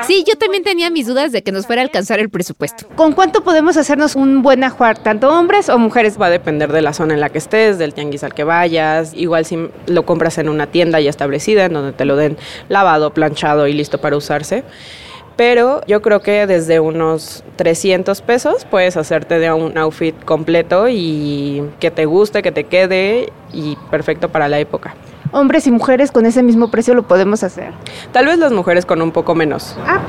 Sí, 0.06 0.24
yo 0.26 0.36
también 0.36 0.62
tenía 0.62 0.90
mis 0.90 1.06
dudas 1.06 1.32
de 1.32 1.42
que 1.42 1.52
nos 1.52 1.66
fuera 1.66 1.82
a 1.82 1.84
alcanzar 1.84 2.20
el 2.20 2.25
presupuesto. 2.28 2.86
¿Con 2.96 3.12
cuánto 3.12 3.42
podemos 3.42 3.76
hacernos 3.76 4.16
un 4.16 4.42
buen 4.42 4.64
ajuar, 4.64 4.98
tanto 4.98 5.30
hombres 5.30 5.68
o 5.68 5.78
mujeres? 5.78 6.20
Va 6.20 6.26
a 6.26 6.30
depender 6.30 6.72
de 6.72 6.82
la 6.82 6.92
zona 6.92 7.14
en 7.14 7.20
la 7.20 7.28
que 7.28 7.38
estés, 7.38 7.78
del 7.78 7.94
tianguis 7.94 8.24
al 8.24 8.34
que 8.34 8.44
vayas. 8.44 9.12
Igual 9.14 9.44
si 9.44 9.68
lo 9.86 10.06
compras 10.06 10.38
en 10.38 10.48
una 10.48 10.66
tienda 10.66 11.00
ya 11.00 11.10
establecida, 11.10 11.66
en 11.66 11.72
donde 11.72 11.92
te 11.92 12.04
lo 12.04 12.16
den 12.16 12.36
lavado, 12.68 13.12
planchado 13.12 13.66
y 13.66 13.72
listo 13.72 13.98
para 13.98 14.16
usarse 14.16 14.64
pero 15.36 15.82
yo 15.86 16.00
creo 16.00 16.20
que 16.20 16.46
desde 16.46 16.80
unos 16.80 17.44
300 17.56 18.22
pesos 18.22 18.64
puedes 18.64 18.96
hacerte 18.96 19.38
de 19.38 19.52
un 19.52 19.76
outfit 19.76 20.14
completo 20.24 20.88
y 20.88 21.62
que 21.78 21.90
te 21.90 22.06
guste, 22.06 22.42
que 22.42 22.52
te 22.52 22.64
quede 22.64 23.30
y 23.52 23.76
perfecto 23.90 24.30
para 24.30 24.48
la 24.48 24.58
época 24.58 24.94
hombres 25.32 25.66
y 25.66 25.70
mujeres 25.70 26.12
con 26.12 26.26
ese 26.26 26.42
mismo 26.42 26.70
precio 26.70 26.94
lo 26.94 27.02
podemos 27.02 27.42
hacer. 27.42 27.72
Tal 28.12 28.26
vez 28.26 28.38
las 28.38 28.52
mujeres 28.52 28.86
con 28.86 29.02
un 29.02 29.12
poco 29.12 29.34
menos. 29.34 29.76
Ah, 29.86 30.00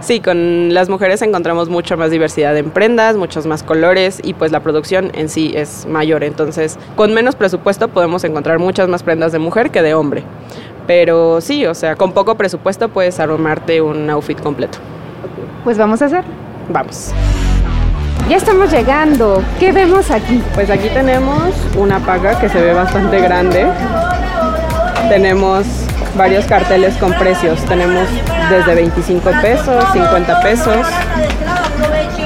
sí, 0.00 0.20
con 0.20 0.72
las 0.74 0.88
mujeres 0.88 1.22
encontramos 1.22 1.68
mucha 1.68 1.96
más 1.96 2.10
diversidad 2.10 2.56
en 2.56 2.70
prendas, 2.70 3.16
muchos 3.16 3.46
más 3.46 3.62
colores 3.62 4.20
y 4.22 4.34
pues 4.34 4.52
la 4.52 4.60
producción 4.60 5.10
en 5.14 5.28
sí 5.28 5.52
es 5.54 5.86
mayor. 5.86 6.24
Entonces, 6.24 6.78
con 6.96 7.14
menos 7.14 7.36
presupuesto 7.36 7.88
podemos 7.88 8.24
encontrar 8.24 8.58
muchas 8.58 8.88
más 8.88 9.02
prendas 9.02 9.32
de 9.32 9.38
mujer 9.38 9.70
que 9.70 9.82
de 9.82 9.94
hombre. 9.94 10.24
Pero 10.86 11.40
sí, 11.40 11.66
o 11.66 11.74
sea, 11.74 11.96
con 11.96 12.12
poco 12.12 12.34
presupuesto 12.36 12.88
puedes 12.88 13.20
armarte 13.20 13.80
un 13.80 14.10
outfit 14.10 14.40
completo. 14.40 14.78
Pues 15.64 15.78
vamos 15.78 16.02
a 16.02 16.06
hacer. 16.06 16.24
Vamos. 16.68 17.12
Ya 18.28 18.36
estamos 18.36 18.70
llegando. 18.70 19.42
¿Qué 19.58 19.72
vemos 19.72 20.10
aquí? 20.10 20.42
Pues 20.54 20.70
aquí 20.70 20.88
tenemos 20.88 21.54
una 21.76 21.98
paga 22.00 22.38
que 22.40 22.48
se 22.48 22.60
ve 22.60 22.72
bastante 22.72 23.20
grande 23.20 23.66
tenemos 25.12 25.66
varios 26.16 26.46
carteles 26.46 26.96
con 26.96 27.12
precios. 27.12 27.62
Tenemos 27.66 28.08
desde 28.48 28.74
25 28.74 29.30
pesos, 29.42 29.84
50 29.92 30.40
pesos 30.40 30.86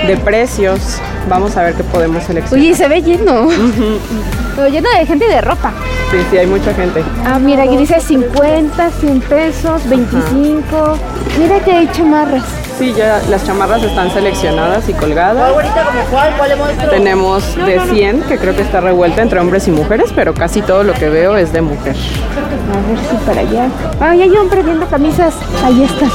de 0.06 0.16
precios. 0.18 0.98
Vamos 1.28 1.56
a 1.56 1.64
ver 1.64 1.74
qué 1.74 1.82
podemos 1.82 2.22
seleccionar. 2.22 2.64
Oye, 2.64 2.76
se 2.76 2.86
ve 2.86 3.02
lleno. 3.02 3.48
lleno 4.70 4.88
de 4.88 5.04
gente 5.04 5.26
de 5.26 5.40
ropa. 5.40 5.72
Sí, 6.12 6.18
sí, 6.30 6.38
hay 6.38 6.46
mucha 6.46 6.72
gente. 6.74 7.02
Ah, 7.24 7.40
mira, 7.40 7.64
aquí 7.64 7.76
dice 7.76 7.98
50, 7.98 8.90
100 8.92 9.20
pesos, 9.22 9.88
25. 9.88 10.98
Mira 11.40 11.58
que 11.58 11.72
hay 11.72 11.88
chamarras. 11.90 12.44
Sí, 12.78 12.92
ya 12.94 13.22
las 13.30 13.44
chamarras 13.46 13.82
están 13.82 14.10
seleccionadas 14.12 14.86
y 14.88 14.92
colgadas. 14.92 15.50
Ahorita 15.50 15.84
como 15.84 16.00
cuál, 16.10 16.34
cuál 16.36 16.48
le 16.50 16.56
muestro. 16.56 16.90
Tenemos 16.90 17.56
de 17.56 17.80
100, 17.80 18.22
que 18.24 18.36
creo 18.38 18.54
que 18.54 18.62
está 18.62 18.80
revuelta 18.80 19.22
entre 19.22 19.40
hombres 19.40 19.66
y 19.66 19.70
mujeres, 19.70 20.10
pero 20.14 20.34
casi 20.34 20.60
todo 20.60 20.82
lo 20.84 20.92
que 20.92 21.08
veo 21.08 21.36
es 21.38 21.52
de 21.54 21.62
mujer. 21.62 21.96
A 21.96 22.88
ver 22.88 22.98
si 23.10 23.16
para 23.24 23.40
allá. 23.40 23.68
Ay, 23.98 24.22
hay 24.22 24.36
hombre 24.36 24.62
viendo 24.62 24.86
camisas. 24.88 25.34
Ahí 25.64 25.84
está. 25.84 26.06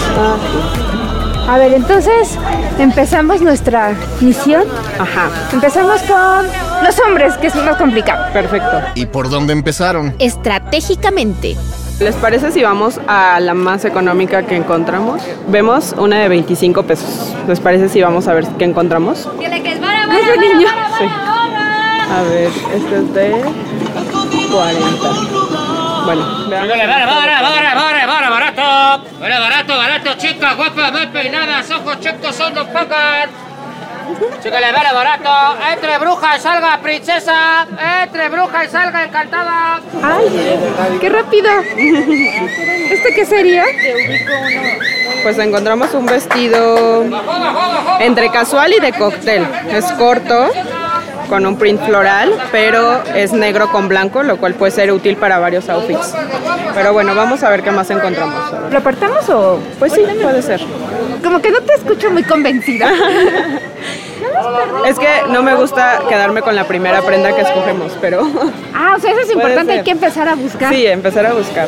A 1.51 1.57
ver, 1.57 1.73
entonces 1.73 2.37
empezamos 2.77 3.41
nuestra 3.41 3.95
misión. 4.21 4.63
Ajá, 4.99 5.29
Empezamos 5.51 5.99
con 6.03 6.45
los 6.85 6.99
hombres, 6.99 7.33
que 7.37 7.47
es 7.47 7.55
lo 7.55 7.63
más 7.63 7.75
complicado. 7.77 8.31
perfecto. 8.31 8.81
¿Y 8.93 9.07
por 9.07 9.29
dónde 9.29 9.53
empezaron? 9.53 10.13
Estratégicamente. 10.19 11.57
¿Les 12.01 12.15
parece 12.15 12.51
si 12.51 12.63
vamos 12.63 12.99
a 13.07 13.39
la 13.39 13.53
más 13.53 13.85
económica 13.85 14.41
que 14.41 14.55
encontramos? 14.55 15.21
Vemos 15.49 15.93
una 15.99 16.17
de 16.17 16.29
25 16.29 16.81
pesos. 16.81 17.31
¿Les 17.47 17.59
parece 17.59 17.89
si 17.89 18.01
vamos 18.01 18.27
a 18.27 18.33
ver 18.33 18.47
qué 18.57 18.65
encontramos? 18.65 19.29
¡Ay, 19.39 20.25
de 20.25 20.37
niño! 20.37 20.67
Sí. 20.97 21.05
A 21.05 22.21
ver, 22.23 22.51
este 22.73 22.97
es 22.97 23.13
de 23.13 23.31
40. 24.51 25.09
Bueno, 26.05 26.25
veamos. 26.49 26.69
Vale, 26.69 26.87
vale, 26.87 26.87
vale, 26.87 27.05
vale, 27.05 27.75
vale, 27.75 28.07
vale, 28.07 28.29
barato. 28.31 29.07
Vale, 29.19 29.39
barato, 29.39 29.77
barato, 29.77 30.13
chicas 30.17 30.57
guapas, 30.57 30.91
mal 30.91 31.11
peinadas, 31.11 31.69
ojos 31.69 31.99
checos, 31.99 32.35
son 32.35 32.55
dos 34.11 34.19
pocas. 34.19 34.43
Chícale, 34.43 34.71
vale, 34.71 34.93
barato. 34.93 35.29
Entre 35.71 35.97
bruja 35.97 36.37
y 36.37 36.39
salga 36.39 36.79
princesa. 36.81 37.67
Entre 38.03 38.29
bruja 38.29 38.65
y 38.65 38.67
salga 38.69 39.03
encantada. 39.03 39.79
¡Ay! 40.03 40.59
¡Qué 40.99 41.09
rápido! 41.09 41.49
¿Este 41.59 43.13
qué 43.15 43.25
sería? 43.25 43.65
Pues 45.23 45.37
encontramos 45.37 45.93
un 45.93 46.05
vestido 46.05 47.05
entre 47.99 48.29
casual 48.31 48.73
y 48.73 48.79
de 48.79 48.93
cóctel. 48.93 49.45
Es 49.69 49.85
corto, 49.93 50.51
con 51.29 51.45
un 51.45 51.57
print 51.57 51.85
floral, 51.85 52.33
pero 52.51 53.03
es 53.13 53.31
negro 53.31 53.71
con 53.71 53.87
blanco, 53.87 54.23
lo 54.23 54.37
cual 54.37 54.55
puede 54.55 54.71
ser 54.71 54.91
útil 54.91 55.15
para 55.17 55.39
varios 55.39 55.69
outfits. 55.69 56.13
Pero 56.73 56.93
bueno, 56.93 57.13
vamos 57.15 57.43
a 57.43 57.49
ver 57.49 57.61
qué 57.63 57.71
más 57.71 57.89
encontramos. 57.89 58.51
¿Lo 58.71 58.77
apartamos 58.79 59.29
o...? 59.29 59.59
Pues 59.77 59.93
sí, 59.93 60.01
puede 60.21 60.41
ser. 60.41 60.61
Como 61.23 61.41
que 61.41 61.51
no 61.51 61.61
te 61.61 61.73
escucho 61.73 62.09
muy 62.11 62.23
convencida. 62.23 62.91
Es 64.85 64.97
que 64.99 65.07
no 65.29 65.41
me 65.43 65.55
gusta 65.55 66.01
quedarme 66.07 66.41
con 66.41 66.55
la 66.55 66.65
primera 66.65 67.01
prenda 67.01 67.35
que 67.35 67.41
escogemos, 67.41 67.97
pero 67.99 68.21
Ah, 68.73 68.95
o 68.97 68.99
sea, 68.99 69.11
eso 69.11 69.21
es 69.21 69.31
importante, 69.31 69.73
hay 69.73 69.83
que 69.83 69.91
empezar 69.91 70.27
a 70.27 70.35
buscar. 70.35 70.73
sí, 70.73 70.85
empezar 70.85 71.25
a 71.25 71.33
buscar. 71.33 71.67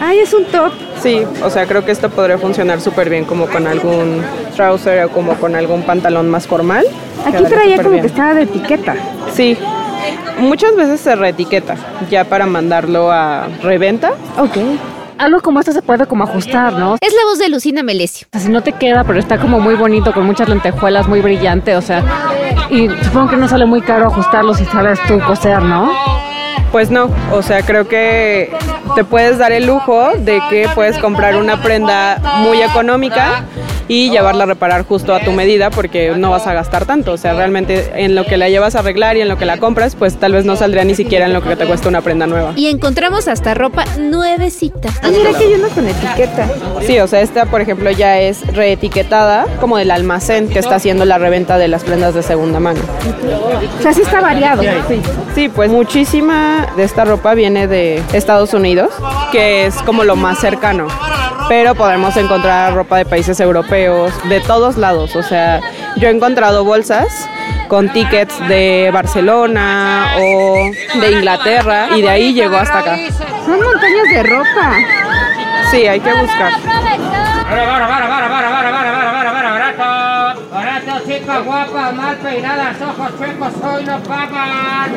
Ay, 0.00 0.18
es 0.20 0.32
un 0.34 0.44
top. 0.46 0.72
Sí, 1.00 1.22
o 1.42 1.50
sea, 1.50 1.66
creo 1.66 1.84
que 1.84 1.92
esto 1.92 2.10
podría 2.10 2.38
funcionar 2.38 2.80
súper 2.80 3.08
bien 3.10 3.24
como 3.24 3.46
con 3.46 3.66
algún 3.66 4.22
trouser 4.56 5.04
o 5.04 5.08
como 5.10 5.34
con 5.34 5.54
algún 5.54 5.82
pantalón 5.82 6.30
más 6.30 6.46
formal. 6.46 6.84
Aquí 7.26 7.44
traía 7.44 7.76
como 7.76 7.90
bien. 7.90 8.02
que 8.02 8.08
estaba 8.08 8.34
de 8.34 8.42
etiqueta. 8.42 8.96
Sí, 9.32 9.56
muchas 10.38 10.74
veces 10.76 11.00
se 11.00 11.14
reetiqueta 11.14 11.76
ya 12.10 12.24
para 12.24 12.46
mandarlo 12.46 13.12
a 13.12 13.48
reventa. 13.62 14.12
Ok. 14.38 14.56
Algo 15.22 15.40
como 15.40 15.60
esto 15.60 15.70
se 15.70 15.82
puede 15.82 16.04
como 16.06 16.24
ajustar, 16.24 16.72
¿no? 16.72 16.94
O 16.94 16.96
Es 17.00 17.14
la 17.14 17.24
voz 17.26 17.38
de 17.38 17.48
Lucina 17.48 17.84
Melesio. 17.84 18.26
sea, 18.32 18.40
si 18.40 18.48
no 18.48 18.60
te 18.60 18.72
queda, 18.72 19.04
pero 19.04 19.20
está 19.20 19.38
como 19.38 19.60
muy 19.60 19.76
bonito, 19.76 20.12
con 20.12 20.26
muchas 20.26 20.48
lentejuelas, 20.48 21.06
muy 21.06 21.20
brillante, 21.20 21.76
o 21.76 21.80
sea... 21.80 22.02
Y 22.70 22.88
supongo 23.04 23.30
que 23.30 23.36
no 23.36 23.46
sale 23.46 23.64
muy 23.64 23.82
caro 23.82 24.08
ajustarlo 24.08 24.52
si 24.52 24.64
sabes 24.64 24.98
tú 25.06 25.20
coser, 25.20 25.62
¿no? 25.62 25.92
Pues 26.72 26.90
no, 26.90 27.08
o 27.30 27.40
sea, 27.40 27.62
creo 27.62 27.86
que 27.86 28.50
te 28.94 29.04
puedes 29.04 29.38
dar 29.38 29.52
el 29.52 29.66
lujo 29.66 30.10
de 30.18 30.40
que 30.50 30.68
puedes 30.74 30.98
comprar 30.98 31.36
una 31.36 31.62
prenda 31.62 32.20
muy 32.38 32.62
económica 32.62 33.44
y 33.88 34.10
llevarla 34.10 34.44
a 34.44 34.46
reparar 34.46 34.84
justo 34.84 35.14
a 35.14 35.20
tu 35.20 35.32
medida 35.32 35.70
porque 35.70 36.12
no 36.16 36.30
vas 36.30 36.46
a 36.46 36.54
gastar 36.54 36.86
tanto. 36.86 37.12
O 37.12 37.16
sea, 37.16 37.34
realmente 37.34 37.92
en 37.96 38.14
lo 38.14 38.24
que 38.24 38.36
la 38.36 38.48
llevas 38.48 38.74
a 38.74 38.80
arreglar 38.80 39.16
y 39.16 39.20
en 39.20 39.28
lo 39.28 39.36
que 39.36 39.44
la 39.44 39.58
compras, 39.58 39.96
pues 39.96 40.16
tal 40.16 40.32
vez 40.32 40.44
no 40.44 40.56
saldría 40.56 40.84
ni 40.84 40.94
siquiera 40.94 41.26
en 41.26 41.32
lo 41.32 41.42
que 41.42 41.56
te 41.56 41.66
cuesta 41.66 41.88
una 41.88 42.00
prenda 42.00 42.26
nueva. 42.26 42.52
Y 42.56 42.68
encontramos 42.68 43.28
hasta 43.28 43.54
ropa 43.54 43.84
nuevecita. 43.98 44.88
Ah, 45.02 45.08
mira 45.10 45.36
que 45.36 45.44
hay 45.44 45.54
uno 45.54 45.68
con 45.68 45.86
etiqueta. 45.86 46.48
Sí, 46.86 46.98
o 47.00 47.06
sea, 47.06 47.20
esta 47.20 47.46
por 47.46 47.60
ejemplo 47.60 47.90
ya 47.90 48.18
es 48.20 48.46
reetiquetada 48.54 49.46
como 49.60 49.76
del 49.76 49.90
almacén 49.90 50.48
que 50.48 50.58
está 50.58 50.76
haciendo 50.76 51.04
la 51.04 51.18
reventa 51.18 51.58
de 51.58 51.68
las 51.68 51.84
prendas 51.84 52.14
de 52.14 52.22
segunda 52.22 52.60
mano. 52.60 52.80
O 53.78 53.82
sea, 53.82 53.92
sí 53.92 54.02
está 54.02 54.20
variado. 54.20 54.62
Sí, 55.34 55.48
pues 55.48 55.70
muchísima 55.70 56.68
de 56.76 56.84
esta 56.84 57.04
ropa 57.04 57.34
viene 57.34 57.66
de 57.66 58.02
Estados 58.12 58.54
Unidos, 58.54 58.81
que 59.30 59.66
es 59.66 59.76
como 59.82 60.04
lo 60.04 60.16
más 60.16 60.38
cercano. 60.38 60.88
Pero 61.48 61.74
podemos 61.74 62.16
encontrar 62.16 62.74
ropa 62.74 62.96
de 62.98 63.04
países 63.04 63.38
europeos, 63.40 64.12
de 64.28 64.40
todos 64.40 64.76
lados. 64.76 65.16
O 65.16 65.22
sea, 65.22 65.60
yo 65.96 66.08
he 66.08 66.10
encontrado 66.10 66.64
bolsas 66.64 67.28
con 67.68 67.88
tickets 67.92 68.38
de 68.48 68.90
Barcelona 68.92 70.14
o 70.18 71.00
de 71.00 71.12
Inglaterra 71.12 71.88
y 71.96 72.02
de 72.02 72.08
ahí 72.08 72.34
llegó 72.34 72.56
hasta 72.56 72.78
acá. 72.78 72.96
Son 73.44 73.60
montañas 73.62 74.08
de 74.14 74.22
ropa. 74.22 74.76
Sí, 75.70 75.86
hay 75.86 76.00
que 76.00 76.12
buscar. 76.12 76.52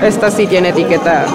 Esta 0.02 0.32
sí 0.32 0.48
tiene 0.48 0.70
etiqueta 0.70 1.26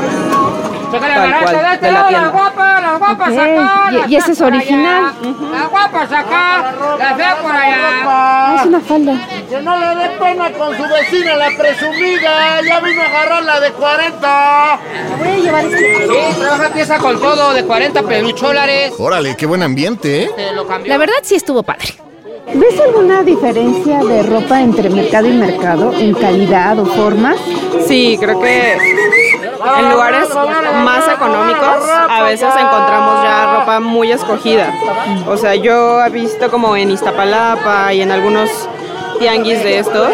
Chícale, 0.90 1.14
Tal 1.14 1.22
barato, 1.30 1.42
cual, 1.44 1.56
de 1.56 1.74
este 1.74 1.86
de 1.86 1.92
la 1.92 1.98
lado, 1.98 2.08
tienda. 2.08 2.24
las 2.26 2.32
guapas, 2.32 2.82
las 2.82 2.98
guapas 2.98 3.28
Ok, 3.32 3.38
acá. 3.38 3.90
y- 4.08 4.16
ese 4.16 4.32
es 4.32 4.40
original. 4.40 5.12
Las 5.52 5.70
guapas 5.70 6.12
acá, 6.12 6.72
las 6.98 7.16
feas 7.16 7.34
por 7.36 7.52
allá. 7.52 7.76
Ah, 8.06 8.56
es 8.60 8.66
una 8.66 8.80
falda. 8.80 9.12
Que 9.48 9.60
no 9.62 9.78
le 9.78 9.86
dé 10.02 10.08
pena 10.18 10.52
con 10.52 10.76
su 10.76 10.82
vecina, 10.82 11.36
la 11.36 11.48
presumida. 11.56 12.60
Ya 12.66 12.80
vino 12.80 13.02
a 13.02 13.06
agarrar 13.06 13.42
la 13.44 13.60
de 13.60 13.70
40. 13.72 14.78
Voy 15.18 15.28
a 15.28 15.36
llevar 15.36 15.64
este. 15.64 16.06
Sí, 16.06 16.40
trabaja 16.40 16.68
pieza 16.70 16.98
con 16.98 17.20
todo 17.20 17.52
de 17.54 17.64
40 17.64 18.02
pelucholares. 18.02 18.92
Órale, 18.98 19.36
qué 19.36 19.46
buen 19.46 19.62
ambiente, 19.62 20.24
¿eh? 20.24 20.30
La 20.86 20.98
verdad 20.98 21.14
sí 21.22 21.34
estuvo 21.34 21.62
padre. 21.62 21.94
¿Ves 22.52 22.80
alguna 22.80 23.22
diferencia 23.22 23.98
de 24.02 24.24
ropa 24.24 24.60
entre 24.60 24.90
mercado 24.90 25.28
y 25.28 25.32
mercado 25.34 25.92
en 25.96 26.14
calidad 26.14 26.76
o 26.80 26.86
formas? 26.86 27.36
Sí, 27.86 28.16
creo 28.20 28.40
que 28.40 28.76
en 29.78 29.90
lugares 29.90 30.28
más 30.84 31.08
económicos 31.08 31.88
a 32.08 32.22
veces 32.22 32.48
encontramos 32.58 33.22
ya 33.22 33.58
ropa 33.58 33.80
muy 33.80 34.12
escogida. 34.12 34.72
O 35.26 35.36
sea, 35.36 35.54
yo 35.54 36.04
he 36.04 36.10
visto 36.10 36.50
como 36.50 36.76
en 36.76 36.90
Iztapalapa 36.90 37.92
y 37.92 38.02
en 38.02 38.10
algunos 38.10 38.50
tianguis 39.18 39.62
de 39.62 39.78
estos, 39.80 40.12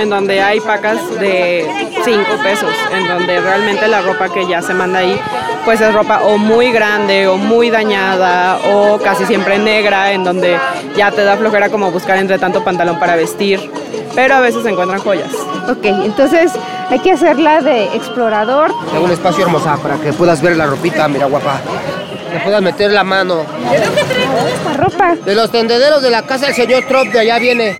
en 0.00 0.08
donde 0.08 0.42
hay 0.42 0.60
pacas 0.60 0.98
de 1.20 1.68
5 2.02 2.24
pesos, 2.42 2.70
en 2.92 3.06
donde 3.06 3.40
realmente 3.40 3.86
la 3.88 4.00
ropa 4.00 4.30
que 4.30 4.46
ya 4.46 4.62
se 4.62 4.72
manda 4.72 5.00
ahí, 5.00 5.20
pues 5.66 5.82
es 5.82 5.92
ropa 5.92 6.20
o 6.22 6.38
muy 6.38 6.72
grande 6.72 7.28
o 7.28 7.36
muy 7.36 7.68
dañada 7.68 8.58
o 8.72 8.98
casi 8.98 9.26
siempre 9.26 9.58
negra, 9.58 10.12
en 10.12 10.24
donde 10.24 10.58
ya 10.96 11.10
te 11.10 11.24
da 11.24 11.36
flojera 11.36 11.68
como 11.68 11.90
buscar 11.90 12.16
entre 12.16 12.38
tanto 12.38 12.64
pantalón 12.64 12.98
para 12.98 13.16
vestir, 13.16 13.70
pero 14.14 14.36
a 14.36 14.40
veces 14.40 14.62
se 14.62 14.70
encuentran 14.70 15.00
joyas. 15.02 15.30
Ok, 15.68 15.84
entonces 15.84 16.52
hay 16.88 16.98
que 17.00 17.12
hacerla 17.12 17.60
de 17.60 17.84
explorador. 17.94 18.72
Tengo 18.90 19.04
un 19.04 19.10
espacio 19.10 19.44
hermosa 19.44 19.76
para 19.76 19.96
que 19.96 20.14
puedas 20.14 20.40
ver 20.40 20.56
la 20.56 20.66
ropita, 20.66 21.06
mira 21.08 21.26
guapa. 21.26 21.60
Que 22.32 22.38
puedas 22.40 22.62
meter 22.62 22.90
la 22.90 23.04
mano. 23.04 23.44
Esta 24.46 24.74
ropa. 24.74 25.16
De 25.16 25.34
los 25.34 25.50
tendederos 25.50 26.02
de 26.02 26.10
la 26.10 26.22
casa 26.22 26.46
del 26.46 26.54
señor 26.54 26.84
Trump, 26.86 27.12
de 27.12 27.20
allá 27.20 27.38
viene. 27.38 27.76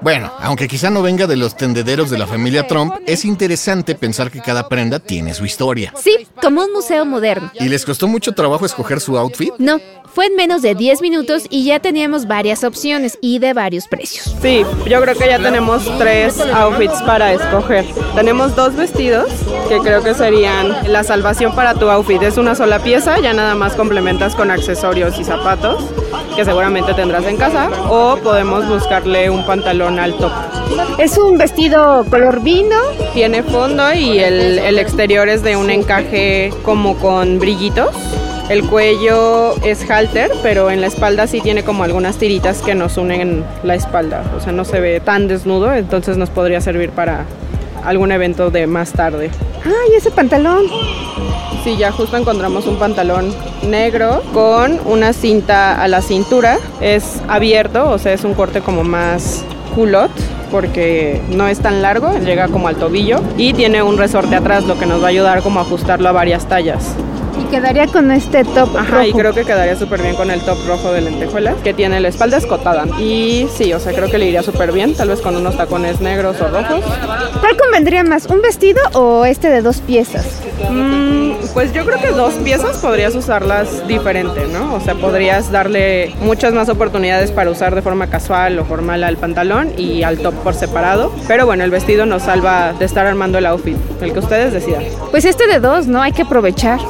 Bueno, 0.00 0.32
aunque 0.40 0.68
quizá 0.68 0.90
no 0.90 1.02
venga 1.02 1.26
de 1.26 1.36
los 1.36 1.56
tendederos 1.56 2.10
de 2.10 2.18
la 2.18 2.26
familia 2.26 2.66
Trump, 2.66 2.94
es 3.06 3.24
interesante 3.24 3.94
pensar 3.94 4.30
que 4.30 4.40
cada 4.40 4.68
prenda 4.68 4.98
tiene 4.98 5.34
su 5.34 5.44
historia. 5.44 5.92
Sí, 5.96 6.26
como 6.40 6.62
un 6.62 6.72
museo 6.72 7.04
moderno. 7.04 7.50
¿Y 7.54 7.68
les 7.68 7.84
costó 7.84 8.08
mucho 8.08 8.32
trabajo 8.32 8.64
escoger 8.66 9.00
su 9.00 9.16
outfit? 9.18 9.52
No, 9.58 9.80
fue 10.14 10.26
en 10.26 10.36
menos 10.36 10.62
de 10.62 10.74
10 10.74 11.02
minutos 11.02 11.44
y 11.50 11.64
ya 11.64 11.80
teníamos 11.80 12.26
varias 12.26 12.62
opciones 12.62 13.18
y 13.20 13.40
de 13.40 13.52
varios 13.52 13.88
precios. 13.88 14.34
Sí, 14.40 14.64
yo 14.86 15.00
creo 15.00 15.16
que 15.16 15.26
ya 15.26 15.38
tenemos 15.38 15.90
tres 15.98 16.40
outfits 16.40 17.02
para 17.02 17.32
escoger. 17.32 17.84
Tenemos 18.14 18.54
dos 18.54 18.76
vestidos 18.76 19.28
que 19.68 19.78
creo 19.78 20.02
que 20.02 20.14
serían 20.14 20.92
la 20.92 21.02
salvación 21.02 21.54
para 21.54 21.74
tu 21.74 21.88
outfit. 21.90 22.22
Es 22.22 22.36
una 22.36 22.54
sola 22.54 22.78
pieza, 22.78 23.18
ya 23.18 23.32
nada 23.32 23.54
más 23.54 23.74
complementas 23.74 24.34
con 24.34 24.50
accesorios 24.50 25.18
y 25.18 25.24
zapatos 25.24 25.73
que 26.36 26.44
seguramente 26.44 26.94
tendrás 26.94 27.24
en 27.24 27.36
casa 27.36 27.70
o 27.88 28.16
podemos 28.22 28.68
buscarle 28.68 29.30
un 29.30 29.44
pantalón 29.46 29.98
al 29.98 30.14
top. 30.14 30.32
Es 30.98 31.16
un 31.18 31.38
vestido 31.38 32.04
color 32.10 32.42
vino. 32.42 32.76
Tiene 33.12 33.42
fondo 33.42 33.92
y 33.92 34.18
el, 34.18 34.58
el 34.58 34.78
exterior 34.78 35.28
es 35.28 35.42
de 35.42 35.56
un 35.56 35.70
encaje 35.70 36.52
como 36.64 36.96
con 36.96 37.38
brillitos. 37.38 37.94
El 38.48 38.68
cuello 38.68 39.54
es 39.62 39.88
halter, 39.90 40.30
pero 40.42 40.70
en 40.70 40.82
la 40.82 40.88
espalda 40.88 41.26
sí 41.26 41.40
tiene 41.40 41.64
como 41.64 41.82
algunas 41.82 42.16
tiritas 42.16 42.60
que 42.60 42.74
nos 42.74 42.98
unen 42.98 43.42
la 43.62 43.74
espalda. 43.74 44.22
O 44.36 44.40
sea, 44.40 44.52
no 44.52 44.66
se 44.66 44.80
ve 44.80 45.00
tan 45.00 45.28
desnudo, 45.28 45.72
entonces 45.72 46.18
nos 46.18 46.28
podría 46.28 46.60
servir 46.60 46.90
para 46.90 47.24
algún 47.84 48.12
evento 48.12 48.50
de 48.50 48.66
más 48.66 48.92
tarde. 48.92 49.30
Ay, 49.64 49.96
ese 49.96 50.10
pantalón. 50.10 50.64
Sí, 51.62 51.76
ya 51.78 51.92
justo 51.92 52.16
encontramos 52.16 52.66
un 52.66 52.76
pantalón 52.76 53.34
negro 53.66 54.22
con 54.34 54.78
una 54.84 55.12
cinta 55.12 55.80
a 55.82 55.88
la 55.88 56.02
cintura. 56.02 56.58
Es 56.80 57.22
abierto, 57.28 57.90
o 57.90 57.98
sea, 57.98 58.12
es 58.12 58.24
un 58.24 58.34
corte 58.34 58.60
como 58.60 58.84
más 58.84 59.44
culot 59.74 60.10
porque 60.50 61.20
no 61.30 61.48
es 61.48 61.58
tan 61.58 61.82
largo, 61.82 62.16
llega 62.18 62.48
como 62.48 62.68
al 62.68 62.76
tobillo 62.76 63.20
y 63.36 63.54
tiene 63.54 63.82
un 63.82 63.98
resorte 63.98 64.36
atrás, 64.36 64.64
lo 64.66 64.78
que 64.78 64.86
nos 64.86 65.02
va 65.02 65.06
a 65.06 65.10
ayudar 65.10 65.42
como 65.42 65.58
a 65.58 65.62
ajustarlo 65.62 66.08
a 66.08 66.12
varias 66.12 66.46
tallas. 66.46 66.94
Y 67.54 67.56
quedaría 67.58 67.86
con 67.86 68.10
este 68.10 68.42
top 68.42 68.76
Ajá, 68.76 69.06
y 69.06 69.12
rojo. 69.12 69.18
creo 69.20 69.32
que 69.32 69.44
quedaría 69.44 69.76
súper 69.76 70.02
bien 70.02 70.16
con 70.16 70.28
el 70.28 70.40
top 70.40 70.58
rojo 70.66 70.90
de 70.90 71.02
lentejuelas, 71.02 71.54
que 71.62 71.72
tiene 71.72 72.00
la 72.00 72.08
espalda 72.08 72.38
escotada. 72.38 72.84
Y 72.98 73.46
sí, 73.54 73.72
o 73.72 73.78
sea, 73.78 73.92
creo 73.92 74.10
que 74.10 74.18
le 74.18 74.26
iría 74.26 74.42
súper 74.42 74.72
bien, 74.72 74.92
tal 74.96 75.10
vez 75.10 75.20
con 75.20 75.36
unos 75.36 75.56
tacones 75.56 76.00
negros 76.00 76.40
o 76.40 76.48
rojos. 76.48 76.80
¿Cuál 77.38 77.56
convendría 77.56 78.02
más? 78.02 78.26
¿Un 78.26 78.42
vestido 78.42 78.80
o 78.94 79.24
este 79.24 79.50
de 79.50 79.62
dos 79.62 79.80
piezas? 79.82 80.26
Mm, 80.68 81.34
pues 81.54 81.72
yo 81.72 81.84
creo 81.84 82.00
que 82.00 82.08
dos 82.08 82.34
piezas 82.34 82.78
podrías 82.78 83.14
usarlas 83.14 83.86
diferente, 83.86 84.48
¿no? 84.52 84.74
O 84.74 84.80
sea, 84.80 84.96
podrías 84.96 85.52
darle 85.52 86.12
muchas 86.22 86.54
más 86.54 86.68
oportunidades 86.68 87.30
para 87.30 87.50
usar 87.50 87.76
de 87.76 87.82
forma 87.82 88.08
casual 88.08 88.58
o 88.58 88.64
formal 88.64 89.04
al 89.04 89.16
pantalón 89.16 89.70
y 89.78 90.02
al 90.02 90.18
top 90.18 90.34
por 90.42 90.54
separado. 90.54 91.12
Pero 91.28 91.46
bueno, 91.46 91.62
el 91.62 91.70
vestido 91.70 92.04
nos 92.04 92.22
salva 92.24 92.72
de 92.72 92.84
estar 92.84 93.06
armando 93.06 93.38
el 93.38 93.46
outfit, 93.46 93.76
el 94.00 94.12
que 94.12 94.18
ustedes 94.18 94.52
decidan. 94.52 94.82
Pues 95.12 95.24
este 95.24 95.46
de 95.46 95.60
dos, 95.60 95.86
¿no? 95.86 96.02
Hay 96.02 96.10
que 96.10 96.22
aprovechar. 96.22 96.80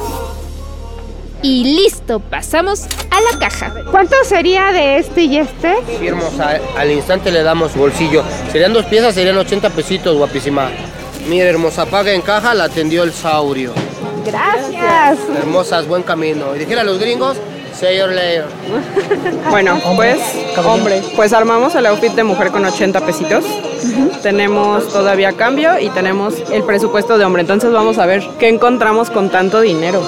Y 1.45 1.63
listo, 1.75 2.19
pasamos 2.19 2.85
a 3.11 3.21
la 3.21 3.37
caja. 3.37 3.71
¿Cuánto 3.91 4.15
sería 4.23 4.71
de 4.71 4.97
este 4.97 5.25
y 5.25 5.37
este? 5.37 5.75
Sí, 5.99 6.07
hermosa, 6.07 6.59
al 6.75 6.91
instante 6.91 7.31
le 7.31 7.43
damos 7.43 7.75
bolsillo. 7.75 8.23
Serían 8.51 8.73
dos 8.73 8.83
piezas, 8.85 9.13
serían 9.13 9.37
80 9.37 9.69
pesitos, 9.69 10.17
guapísima. 10.17 10.71
Mira, 11.29 11.45
hermosa, 11.45 11.85
paga 11.85 12.13
en 12.13 12.21
caja, 12.21 12.55
la 12.55 12.63
atendió 12.63 13.03
el 13.03 13.13
saurio. 13.13 13.73
Gracias. 14.25 15.19
Hermosas, 15.37 15.87
buen 15.87 16.01
camino. 16.01 16.55
Y 16.55 16.59
dijera 16.59 16.81
a 16.81 16.83
los 16.83 16.97
gringos, 16.97 17.37
say 17.75 17.97
your 17.97 18.09
later. 18.09 18.45
Bueno, 19.49 19.79
pues, 19.95 20.19
hombre, 20.65 21.01
pues 21.15 21.33
armamos 21.33 21.75
el 21.75 21.85
outfit 21.85 22.13
de 22.13 22.23
mujer 22.23 22.51
con 22.51 22.65
80 22.65 23.05
pesitos. 23.05 23.45
Tenemos 24.23 24.87
todavía 24.91 25.33
cambio 25.33 25.79
y 25.79 25.89
tenemos 25.89 26.35
el 26.51 26.63
presupuesto 26.63 27.17
de 27.17 27.25
hombre. 27.25 27.41
Entonces 27.41 27.71
vamos 27.71 27.97
a 27.97 28.05
ver 28.05 28.23
qué 28.39 28.49
encontramos 28.49 29.09
con 29.09 29.29
tanto 29.29 29.61
dinero. 29.61 30.01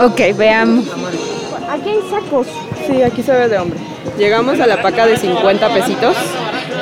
Ok, 0.00 0.36
veamos. 0.36 0.86
Aquí 1.70 1.90
hay 1.90 2.00
sacos. 2.10 2.46
Sí, 2.86 3.02
aquí 3.02 3.22
se 3.22 3.32
ve 3.32 3.48
de 3.48 3.58
hombre. 3.58 3.78
Llegamos 4.18 4.60
a 4.60 4.66
la 4.66 4.82
paca 4.82 5.06
de 5.06 5.16
50 5.16 5.68
pesitos 5.72 6.16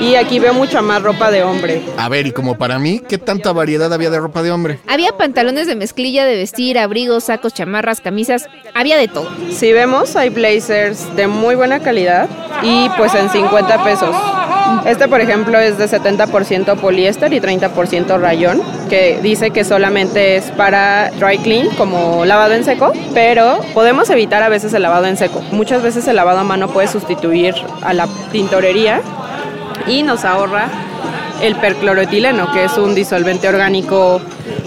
y 0.00 0.14
aquí 0.14 0.38
veo 0.38 0.54
mucha 0.54 0.82
más 0.82 1.02
ropa 1.02 1.30
de 1.30 1.42
hombre. 1.42 1.82
A 1.96 2.08
ver, 2.08 2.26
y 2.26 2.32
como 2.32 2.56
para 2.56 2.78
mí, 2.78 3.00
¿qué 3.06 3.18
tanta 3.18 3.52
variedad 3.52 3.92
había 3.92 4.10
de 4.10 4.18
ropa 4.18 4.42
de 4.42 4.50
hombre? 4.50 4.78
Había 4.86 5.16
pantalones 5.16 5.66
de 5.66 5.76
mezclilla 5.76 6.24
de 6.24 6.36
vestir, 6.36 6.78
abrigos, 6.78 7.24
sacos, 7.24 7.54
chamarras, 7.54 8.00
camisas, 8.00 8.46
había 8.74 8.96
de 8.96 9.08
todo. 9.08 9.28
Si 9.50 9.72
vemos, 9.72 10.16
hay 10.16 10.30
blazers 10.30 11.14
de 11.16 11.26
muy 11.26 11.54
buena 11.54 11.80
calidad 11.80 12.28
y 12.62 12.88
pues 12.96 13.14
en 13.14 13.28
50 13.28 13.84
pesos. 13.84 14.16
Este, 14.86 15.08
por 15.08 15.20
ejemplo, 15.20 15.58
es 15.58 15.78
de 15.78 15.86
70% 15.86 16.76
poliéster 16.76 17.32
y 17.32 17.40
30% 17.40 18.18
rayón, 18.18 18.62
que 18.88 19.18
dice 19.22 19.50
que 19.50 19.64
solamente 19.64 20.36
es 20.36 20.50
para 20.52 21.10
dry 21.18 21.38
clean, 21.38 21.68
como 21.76 22.24
lavado 22.24 22.54
en 22.54 22.64
seco, 22.64 22.92
pero 23.12 23.60
podemos 23.74 24.08
evitar 24.10 24.42
a 24.42 24.48
veces 24.48 24.72
el 24.72 24.82
lavado 24.82 25.06
en 25.06 25.16
seco. 25.16 25.42
Muchas 25.52 25.82
veces 25.82 26.06
el 26.08 26.16
lavado 26.16 26.38
a 26.38 26.44
mano 26.44 26.68
puede 26.68 26.88
sustituir 26.88 27.54
a 27.82 27.92
la 27.92 28.08
tintorería 28.32 29.02
y 29.86 30.02
nos 30.02 30.24
ahorra 30.24 30.68
el 31.42 31.56
percloroetileno, 31.56 32.52
que 32.52 32.64
es 32.64 32.76
un 32.76 32.94
disolvente 32.94 33.48
orgánico 33.48 34.20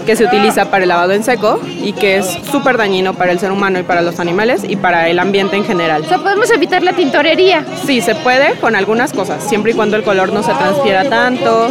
que 0.04 0.16
se 0.16 0.24
utiliza 0.24 0.70
para 0.70 0.82
el 0.84 0.88
lavado 0.88 1.12
en 1.12 1.24
seco 1.24 1.60
y 1.64 1.92
que 1.92 2.18
es 2.18 2.26
súper 2.50 2.76
dañino 2.76 3.14
para 3.14 3.32
el 3.32 3.38
ser 3.38 3.52
humano 3.52 3.78
y 3.78 3.82
para 3.82 4.02
los 4.02 4.20
animales 4.20 4.62
y 4.68 4.76
para 4.76 5.08
el 5.08 5.18
ambiente 5.18 5.56
en 5.56 5.64
general. 5.64 6.02
O 6.02 6.08
sea, 6.08 6.18
podemos 6.18 6.50
evitar 6.50 6.82
la 6.82 6.92
tintorería. 6.92 7.64
Sí, 7.86 8.00
se 8.00 8.14
puede 8.14 8.54
con 8.60 8.76
algunas 8.76 9.12
cosas, 9.12 9.42
siempre 9.42 9.72
y 9.72 9.74
cuando 9.74 9.96
el 9.96 10.02
color 10.02 10.32
no 10.32 10.42
se 10.42 10.52
transfiera 10.52 11.08
tanto. 11.08 11.68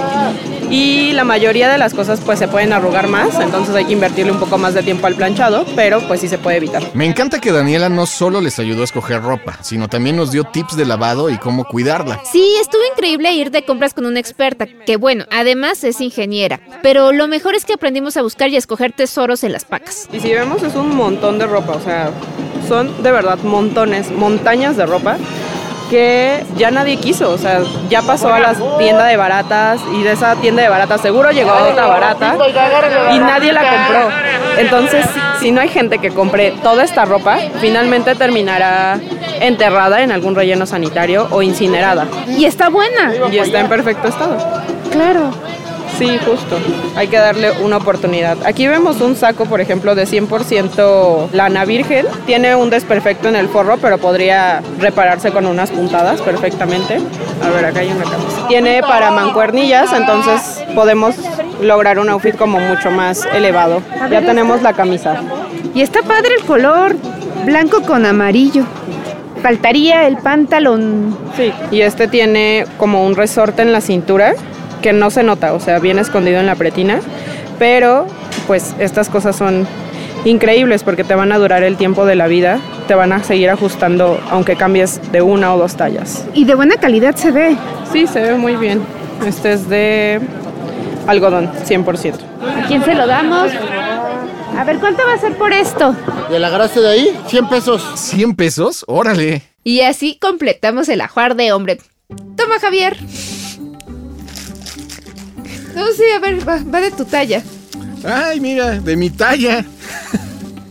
Y 0.73 1.11
la 1.13 1.23
mayoría 1.23 1.69
de 1.69 1.77
las 1.77 1.93
cosas 1.93 2.19
pues 2.19 2.39
se 2.39 2.47
pueden 2.47 2.73
arrugar 2.73 3.07
más, 3.07 3.39
entonces 3.39 3.75
hay 3.75 3.85
que 3.85 3.93
invertirle 3.93 4.31
un 4.31 4.39
poco 4.39 4.57
más 4.57 4.73
de 4.73 4.81
tiempo 4.81 5.05
al 5.05 5.13
planchado, 5.13 5.67
pero 5.75 5.99
pues 6.07 6.21
sí 6.21 6.27
se 6.27 6.39
puede 6.39 6.57
evitar. 6.57 6.81
Me 6.95 7.05
encanta 7.05 7.39
que 7.39 7.51
Daniela 7.51 7.89
no 7.89 8.07
solo 8.07 8.41
les 8.41 8.57
ayudó 8.57 8.81
a 8.81 8.85
escoger 8.85 9.21
ropa, 9.21 9.59
sino 9.61 9.87
también 9.87 10.15
nos 10.15 10.31
dio 10.31 10.45
tips 10.45 10.75
de 10.75 10.85
lavado 10.85 11.29
y 11.29 11.37
cómo 11.37 11.65
cuidarla. 11.65 12.21
Sí, 12.23 12.55
estuvo 12.59 12.81
increíble 12.91 13.31
ir 13.33 13.51
de 13.51 13.63
compras 13.63 13.93
con 13.93 14.07
una 14.07 14.19
experta, 14.19 14.65
que 14.65 14.97
bueno, 14.97 15.25
además 15.29 15.83
es 15.83 16.01
ingeniera. 16.01 16.59
Pero 16.81 17.11
lo 17.11 17.27
mejor 17.27 17.53
es 17.53 17.65
que 17.65 17.73
aprendimos 17.73 18.17
a 18.17 18.23
buscar 18.23 18.49
y 18.49 18.55
a 18.55 18.57
escoger 18.57 18.93
tesoros 18.93 19.43
en 19.43 19.51
las 19.51 19.65
pacas. 19.65 20.09
Y 20.11 20.21
si 20.21 20.33
vemos 20.33 20.63
es 20.63 20.73
un 20.73 20.95
montón 20.95 21.37
de 21.37 21.45
ropa, 21.45 21.73
o 21.73 21.81
sea, 21.81 22.09
son 22.67 23.03
de 23.03 23.11
verdad 23.11 23.37
montones, 23.43 24.09
montañas 24.09 24.75
de 24.75 24.87
ropa 24.87 25.17
que 25.89 26.43
ya 26.57 26.71
nadie 26.71 26.97
quiso, 26.97 27.31
o 27.31 27.37
sea, 27.37 27.59
ya 27.89 28.01
pasó 28.01 28.33
a 28.33 28.39
la 28.39 28.53
tienda 28.77 29.05
de 29.05 29.17
baratas 29.17 29.79
y 29.93 30.03
de 30.03 30.11
esa 30.13 30.35
tienda 30.35 30.61
de 30.61 30.69
baratas 30.69 31.01
seguro 31.01 31.31
llegó 31.31 31.51
a 31.51 31.67
otra 31.69 31.87
barata 31.87 32.35
y 33.13 33.19
nadie 33.19 33.53
la 33.53 33.61
compró. 33.61 34.09
Entonces, 34.57 35.05
si 35.39 35.51
no 35.51 35.61
hay 35.61 35.69
gente 35.69 35.99
que 35.99 36.09
compre 36.11 36.51
toda 36.63 36.83
esta 36.83 37.05
ropa, 37.05 37.37
finalmente 37.59 38.15
terminará 38.15 38.99
enterrada 39.39 40.01
en 40.01 40.11
algún 40.11 40.35
relleno 40.35 40.65
sanitario 40.65 41.27
o 41.31 41.41
incinerada 41.41 42.07
Y 42.27 42.45
está 42.45 42.69
buena. 42.69 43.13
y 43.31 43.37
está 43.37 43.59
en 43.59 43.67
perfecto 43.67 44.07
estado. 44.07 44.37
Claro. 44.91 45.31
Sí, 45.97 46.17
justo. 46.25 46.57
Hay 46.95 47.07
que 47.07 47.17
darle 47.17 47.51
una 47.63 47.77
oportunidad. 47.77 48.37
Aquí 48.45 48.67
vemos 48.67 48.99
un 49.01 49.15
saco, 49.15 49.45
por 49.45 49.61
ejemplo, 49.61 49.95
de 49.95 50.05
100% 50.05 51.31
lana 51.31 51.65
virgen. 51.65 52.07
Tiene 52.25 52.55
un 52.55 52.69
desperfecto 52.69 53.29
en 53.29 53.35
el 53.35 53.47
forro, 53.47 53.77
pero 53.77 53.97
podría 53.97 54.61
repararse 54.79 55.31
con 55.31 55.45
unas 55.45 55.69
puntadas 55.69 56.21
perfectamente. 56.21 56.99
A 57.43 57.49
ver, 57.49 57.65
acá 57.65 57.81
hay 57.81 57.91
una 57.91 58.03
camisa. 58.03 58.47
Tiene 58.47 58.81
para 58.81 59.11
mancuernillas, 59.11 59.93
entonces 59.93 60.63
podemos 60.73 61.15
lograr 61.61 61.99
un 61.99 62.09
outfit 62.09 62.35
como 62.35 62.59
mucho 62.59 62.89
más 62.91 63.25
elevado. 63.33 63.81
Ya 64.09 64.21
tenemos 64.21 64.61
la 64.61 64.73
camisa. 64.73 65.21
Y 65.73 65.81
está 65.81 66.01
padre 66.01 66.35
el 66.39 66.45
color. 66.45 66.95
Blanco 67.45 67.81
con 67.81 68.05
amarillo. 68.05 68.63
Faltaría 69.41 70.07
el 70.07 70.17
pantalón. 70.17 71.17
Sí. 71.35 71.51
Y 71.71 71.81
este 71.81 72.07
tiene 72.07 72.65
como 72.77 73.05
un 73.05 73.15
resorte 73.15 73.61
en 73.61 73.73
la 73.73 73.81
cintura 73.81 74.35
que 74.83 74.93
no 74.93 75.09
se 75.09 75.23
nota, 75.23 75.53
o 75.53 75.59
sea, 75.59 75.79
bien 75.79 75.97
escondido 75.97 76.39
en 76.39 76.45
la 76.45 76.55
pretina, 76.55 76.99
pero 77.57 78.05
pues 78.45 78.75
estas 78.77 79.09
cosas 79.09 79.35
son 79.35 79.65
increíbles 80.25 80.83
porque 80.83 81.03
te 81.03 81.15
van 81.15 81.31
a 81.31 81.37
durar 81.37 81.63
el 81.63 81.77
tiempo 81.77 82.05
de 82.05 82.15
la 82.15 82.27
vida, 82.27 82.59
te 82.87 82.93
van 82.93 83.13
a 83.13 83.23
seguir 83.23 83.49
ajustando 83.49 84.19
aunque 84.29 84.55
cambies 84.55 84.99
de 85.11 85.21
una 85.21 85.55
o 85.55 85.57
dos 85.57 85.75
tallas. 85.75 86.25
Y 86.33 86.45
de 86.45 86.53
buena 86.53 86.75
calidad 86.75 87.15
se 87.15 87.31
ve. 87.31 87.55
Sí, 87.91 88.05
se 88.05 88.21
ve 88.21 88.35
muy 88.35 88.57
bien. 88.57 88.81
Este 89.25 89.53
es 89.53 89.69
de 89.69 90.19
algodón, 91.07 91.49
100%. 91.65 92.15
¿A 92.61 92.67
quién 92.67 92.83
se 92.83 92.93
lo 92.93 93.07
damos? 93.07 93.51
A 94.57 94.63
ver, 94.65 94.79
¿cuánto 94.79 95.01
va 95.07 95.13
a 95.13 95.17
ser 95.17 95.35
por 95.37 95.53
esto? 95.53 95.95
¿Y 96.29 96.35
el 96.35 96.43
agarraste 96.43 96.81
de 96.81 96.89
ahí? 96.89 97.19
100 97.27 97.49
pesos. 97.49 97.81
¿100 97.95 98.35
pesos? 98.35 98.83
Órale. 98.87 99.41
Y 99.63 99.81
así 99.81 100.17
completamos 100.21 100.89
el 100.89 100.99
ajuar 100.99 101.35
de 101.35 101.53
hombre. 101.53 101.79
Toma, 102.35 102.59
Javier. 102.59 102.97
No, 105.75 105.87
sí, 105.95 106.03
a 106.15 106.19
ver, 106.19 106.47
va, 106.47 106.61
va 106.63 106.81
de 106.81 106.91
tu 106.91 107.05
talla. 107.05 107.41
Ay, 108.05 108.39
mira, 108.39 108.79
de 108.79 108.95
mi 108.95 109.09
talla. 109.09 109.65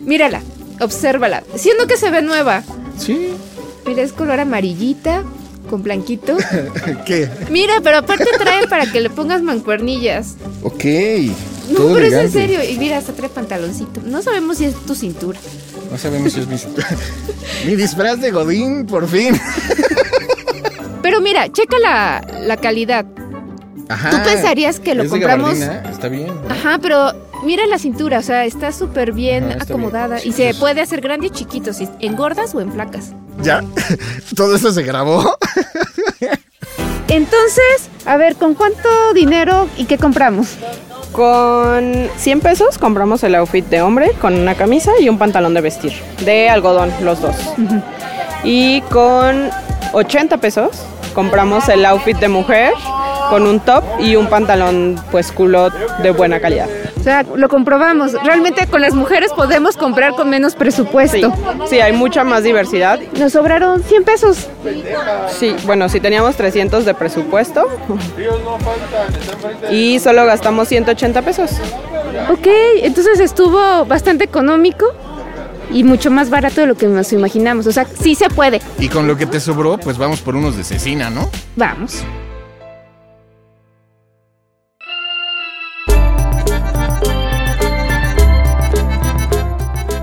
Mírala, 0.01 0.43
obsérvala. 0.81 1.43
Siendo 1.57 1.87
que 1.87 1.97
se 1.97 2.11
ve 2.11 2.23
nueva. 2.23 2.63
Sí. 2.99 3.29
Mira, 3.87 4.03
es 4.03 4.13
color 4.13 4.39
amarillita, 4.41 5.25
con 5.71 5.83
blanquito. 5.83 6.37
¿Qué? 7.07 7.29
Mira, 7.51 7.75
pero 7.83 7.99
aparte 7.99 8.27
trae 8.39 8.67
para 8.69 8.91
que 8.91 9.01
le 9.01 9.11
pongas 9.11 9.43
mancuernillas. 9.43 10.35
Ok. 10.63 10.85
No, 11.71 11.77
todo 11.77 11.95
pero 11.95 12.07
es 12.07 12.13
en 12.13 12.33
serio. 12.33 12.61
Y 12.63 12.77
mira, 12.79 12.99
hasta 12.99 13.13
trae 13.13 13.29
pantaloncito. 13.29 14.03
No 14.05 14.23
sabemos 14.23 14.59
si 14.59 14.67
es 14.67 14.75
tu 14.87 14.95
cintura. 14.95 15.39
No 15.91 15.99
sabemos 15.99 16.33
si 16.33 16.41
es 16.41 16.47
mi... 16.47 16.57
mi 17.67 17.77
disfraz 17.77 18.21
de 18.21 18.31
Godín, 18.31 18.87
por 18.87 19.09
fin. 19.09 19.41
Pero 21.03 21.21
mira, 21.21 21.51
checa 21.51 21.79
la, 21.79 22.27
la 22.43 22.57
calidad. 22.57 23.07
Ajá. 23.89 24.11
Tú 24.11 24.17
pensarías 24.25 24.81
que 24.81 24.95
lo 24.95 25.03
Es 25.05 25.11
compramos- 25.11 25.59
gabardina, 25.59 25.91
Está 25.91 26.09
bien. 26.09 26.31
Ajá, 26.49 26.79
pero 26.81 27.13
mira 27.45 27.67
la 27.67 27.79
cintura, 27.79 28.19
o 28.19 28.23
sea, 28.23 28.45
está 28.45 28.73
súper 28.73 29.13
bien 29.13 29.45
Ajá, 29.45 29.53
está 29.55 29.65
acomodada 29.65 30.17
bien. 30.17 30.29
y 30.29 30.33
se 30.33 30.55
puede 30.55 30.81
hacer 30.81 31.01
grande 31.01 31.27
y 31.29 31.31
chiquito, 31.31 31.73
si 31.73 31.89
en 32.01 32.17
gordas 32.17 32.55
o 32.55 32.61
en 32.61 32.73
flacas. 32.73 33.13
Ya. 33.43 33.63
Todo 34.37 34.57
eso 34.57 34.71
se 34.73 34.83
grabó. 34.83 35.37
Entonces, 37.09 37.89
a 38.07 38.17
ver, 38.17 38.37
¿con 38.37 38.55
cuánto 38.55 38.89
dinero 39.15 39.69
y 39.77 39.85
qué 39.85 39.99
compramos? 39.99 40.57
Con 41.13 42.09
100 42.17 42.41
pesos 42.41 42.79
compramos 42.79 43.23
el 43.23 43.35
outfit 43.35 43.67
de 43.67 43.83
hombre 43.83 44.13
con 44.21 44.35
una 44.35 44.55
camisa 44.55 44.93
y 44.99 45.09
un 45.11 45.19
pantalón 45.19 45.53
de 45.53 45.61
vestir, 45.61 45.93
de 46.25 46.49
algodón, 46.49 46.91
los 47.03 47.21
dos. 47.21 47.37
Y 48.45 48.81
con 48.83 49.51
80 49.93 50.39
pesos 50.39 50.71
compramos 51.15 51.69
el 51.69 51.85
outfit 51.85 52.17
de 52.17 52.29
mujer 52.29 52.73
con 53.33 53.47
un 53.47 53.61
top 53.61 53.83
y 53.99 54.15
un 54.15 54.27
pantalón 54.27 55.01
pues 55.11 55.33
culot 55.33 55.73
de 56.03 56.11
buena 56.11 56.39
calidad. 56.39 56.69
O 57.01 57.03
sea, 57.03 57.23
lo 57.23 57.49
comprobamos. 57.49 58.13
Realmente 58.23 58.67
con 58.67 58.83
las 58.83 58.93
mujeres 58.93 59.33
podemos 59.35 59.79
comprar 59.79 60.13
con 60.13 60.29
menos 60.29 60.55
presupuesto. 60.55 61.33
Sí, 61.67 61.81
hay 61.81 61.95
mucha 61.95 62.25
más 62.25 62.43
diversidad. 62.43 63.01
Nos 63.19 63.33
sobraron 63.33 63.83
100 63.83 64.05
pesos. 64.05 64.49
Sí, 65.31 65.57
bueno, 65.65 65.89
si 65.89 65.99
teníamos 65.99 66.37
300 66.37 66.85
de 66.85 66.93
presupuesto 66.93 67.71
y 69.71 69.99
solo 69.99 70.27
gastamos 70.27 70.69
180 70.69 71.23
pesos. 71.23 71.53
Ok, 72.31 72.49
entonces 72.83 73.19
estuvo 73.19 73.87
bastante 73.87 74.25
económico 74.25 74.85
y 75.71 75.85
mucho 75.85 76.11
más 76.11 76.29
barato 76.29 76.61
de 76.61 76.67
lo 76.67 76.75
que 76.75 76.87
nos 76.87 77.15
imaginamos. 77.15 77.67
O 77.67 77.73
sea, 77.73 77.87
sí 77.99 78.15
se 78.15 78.29
puede. 78.29 78.61
Y 78.79 78.91
con 78.91 79.09
lo 79.09 79.17
que 79.17 79.25
te 79.25 79.41
sobró, 79.41 79.79
pues 79.79 79.97
vamos 79.97 80.21
por 80.21 80.37
unos 80.37 80.59
de 80.59 80.65
cecina, 80.65 81.09
¿no? 81.09 81.31
Vamos. 81.57 82.05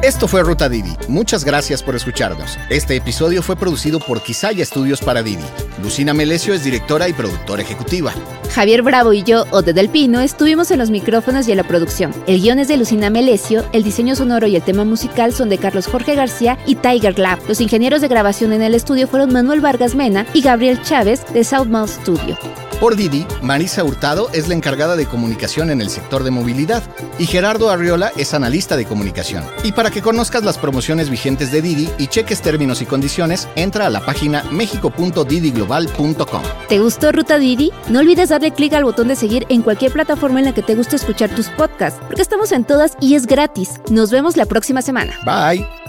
Esto 0.09 0.27
fue 0.27 0.41
Ruta 0.41 0.69
Didi. 0.69 0.97
Muchas 1.07 1.45
gracias 1.45 1.83
por 1.83 1.95
escucharnos. 1.95 2.57
Este 2.71 2.95
episodio 2.95 3.43
fue 3.43 3.55
producido 3.55 3.99
por 3.99 4.23
Quisaya 4.23 4.63
Estudios 4.63 5.01
para 5.01 5.21
Didi. 5.21 5.43
Lucina 5.83 6.15
Melesio 6.15 6.55
es 6.55 6.63
directora 6.63 7.07
y 7.07 7.13
productora 7.13 7.61
ejecutiva. 7.61 8.11
Javier 8.51 8.81
Bravo 8.81 9.13
y 9.13 9.21
yo, 9.21 9.45
Ode 9.51 9.71
del 9.71 9.87
Pino, 9.87 10.19
estuvimos 10.19 10.71
en 10.71 10.79
los 10.79 10.89
micrófonos 10.89 11.47
y 11.47 11.51
en 11.51 11.57
la 11.57 11.63
producción. 11.63 12.11
El 12.25 12.41
guion 12.41 12.57
es 12.57 12.69
de 12.69 12.77
Lucina 12.77 13.11
Melesio, 13.11 13.63
el 13.71 13.83
diseño 13.83 14.15
sonoro 14.15 14.47
y 14.47 14.55
el 14.55 14.63
tema 14.63 14.83
musical 14.83 15.31
son 15.31 15.47
de 15.47 15.59
Carlos 15.59 15.85
Jorge 15.85 16.15
García 16.15 16.57
y 16.65 16.73
Tiger 16.73 17.19
Lab. 17.19 17.37
Los 17.47 17.61
ingenieros 17.61 18.01
de 18.01 18.07
grabación 18.07 18.51
en 18.51 18.63
el 18.63 18.73
estudio 18.73 19.07
fueron 19.07 19.31
Manuel 19.31 19.61
Vargas 19.61 19.93
Mena 19.93 20.25
y 20.33 20.41
Gabriel 20.41 20.81
Chávez 20.81 21.23
de 21.33 21.43
Southmouth 21.43 21.87
Studio. 22.01 22.35
Por 22.79 22.95
Didi, 22.95 23.27
Marisa 23.41 23.83
Hurtado 23.83 24.29
es 24.31 24.47
la 24.47 24.53
encargada 24.53 24.95
de 24.95 25.05
comunicación 25.05 25.69
en 25.69 25.81
el 25.81 25.89
sector 25.89 26.23
de 26.23 26.31
movilidad 26.31 26.81
y 27.17 27.25
Gerardo 27.25 27.69
Arriola 27.69 28.13
es 28.15 28.33
analista 28.33 28.77
de 28.77 28.85
comunicación. 28.85 29.43
Y 29.63 29.73
para 29.73 29.91
que 29.91 30.01
conozcas 30.01 30.43
las 30.43 30.57
promociones 30.57 31.09
vigentes 31.09 31.51
de 31.51 31.61
Didi 31.61 31.89
y 31.97 32.07
cheques 32.07 32.41
términos 32.41 32.81
y 32.81 32.85
condiciones, 32.85 33.49
entra 33.55 33.87
a 33.87 33.89
la 33.89 33.99
página 33.99 34.43
mexico.didiglobal.com. 34.51 36.43
¿Te 36.69 36.79
gustó 36.79 37.11
Ruta 37.11 37.37
Didi? 37.37 37.73
No 37.89 37.99
olvides 37.99 38.29
darle 38.29 38.51
clic 38.51 38.73
al 38.73 38.85
botón 38.85 39.09
de 39.09 39.17
seguir 39.17 39.45
en 39.49 39.61
cualquier 39.61 39.91
plataforma 39.91 40.39
en 40.39 40.45
la 40.45 40.53
que 40.53 40.63
te 40.63 40.75
guste 40.75 40.95
escuchar 40.95 41.29
tus 41.35 41.49
podcasts, 41.49 41.99
porque 42.07 42.21
estamos 42.21 42.53
en 42.53 42.63
todas 42.63 42.93
y 43.01 43.15
es 43.15 43.25
gratis. 43.25 43.71
Nos 43.89 44.09
vemos 44.09 44.37
la 44.37 44.45
próxima 44.45 44.81
semana. 44.81 45.19
Bye. 45.25 45.88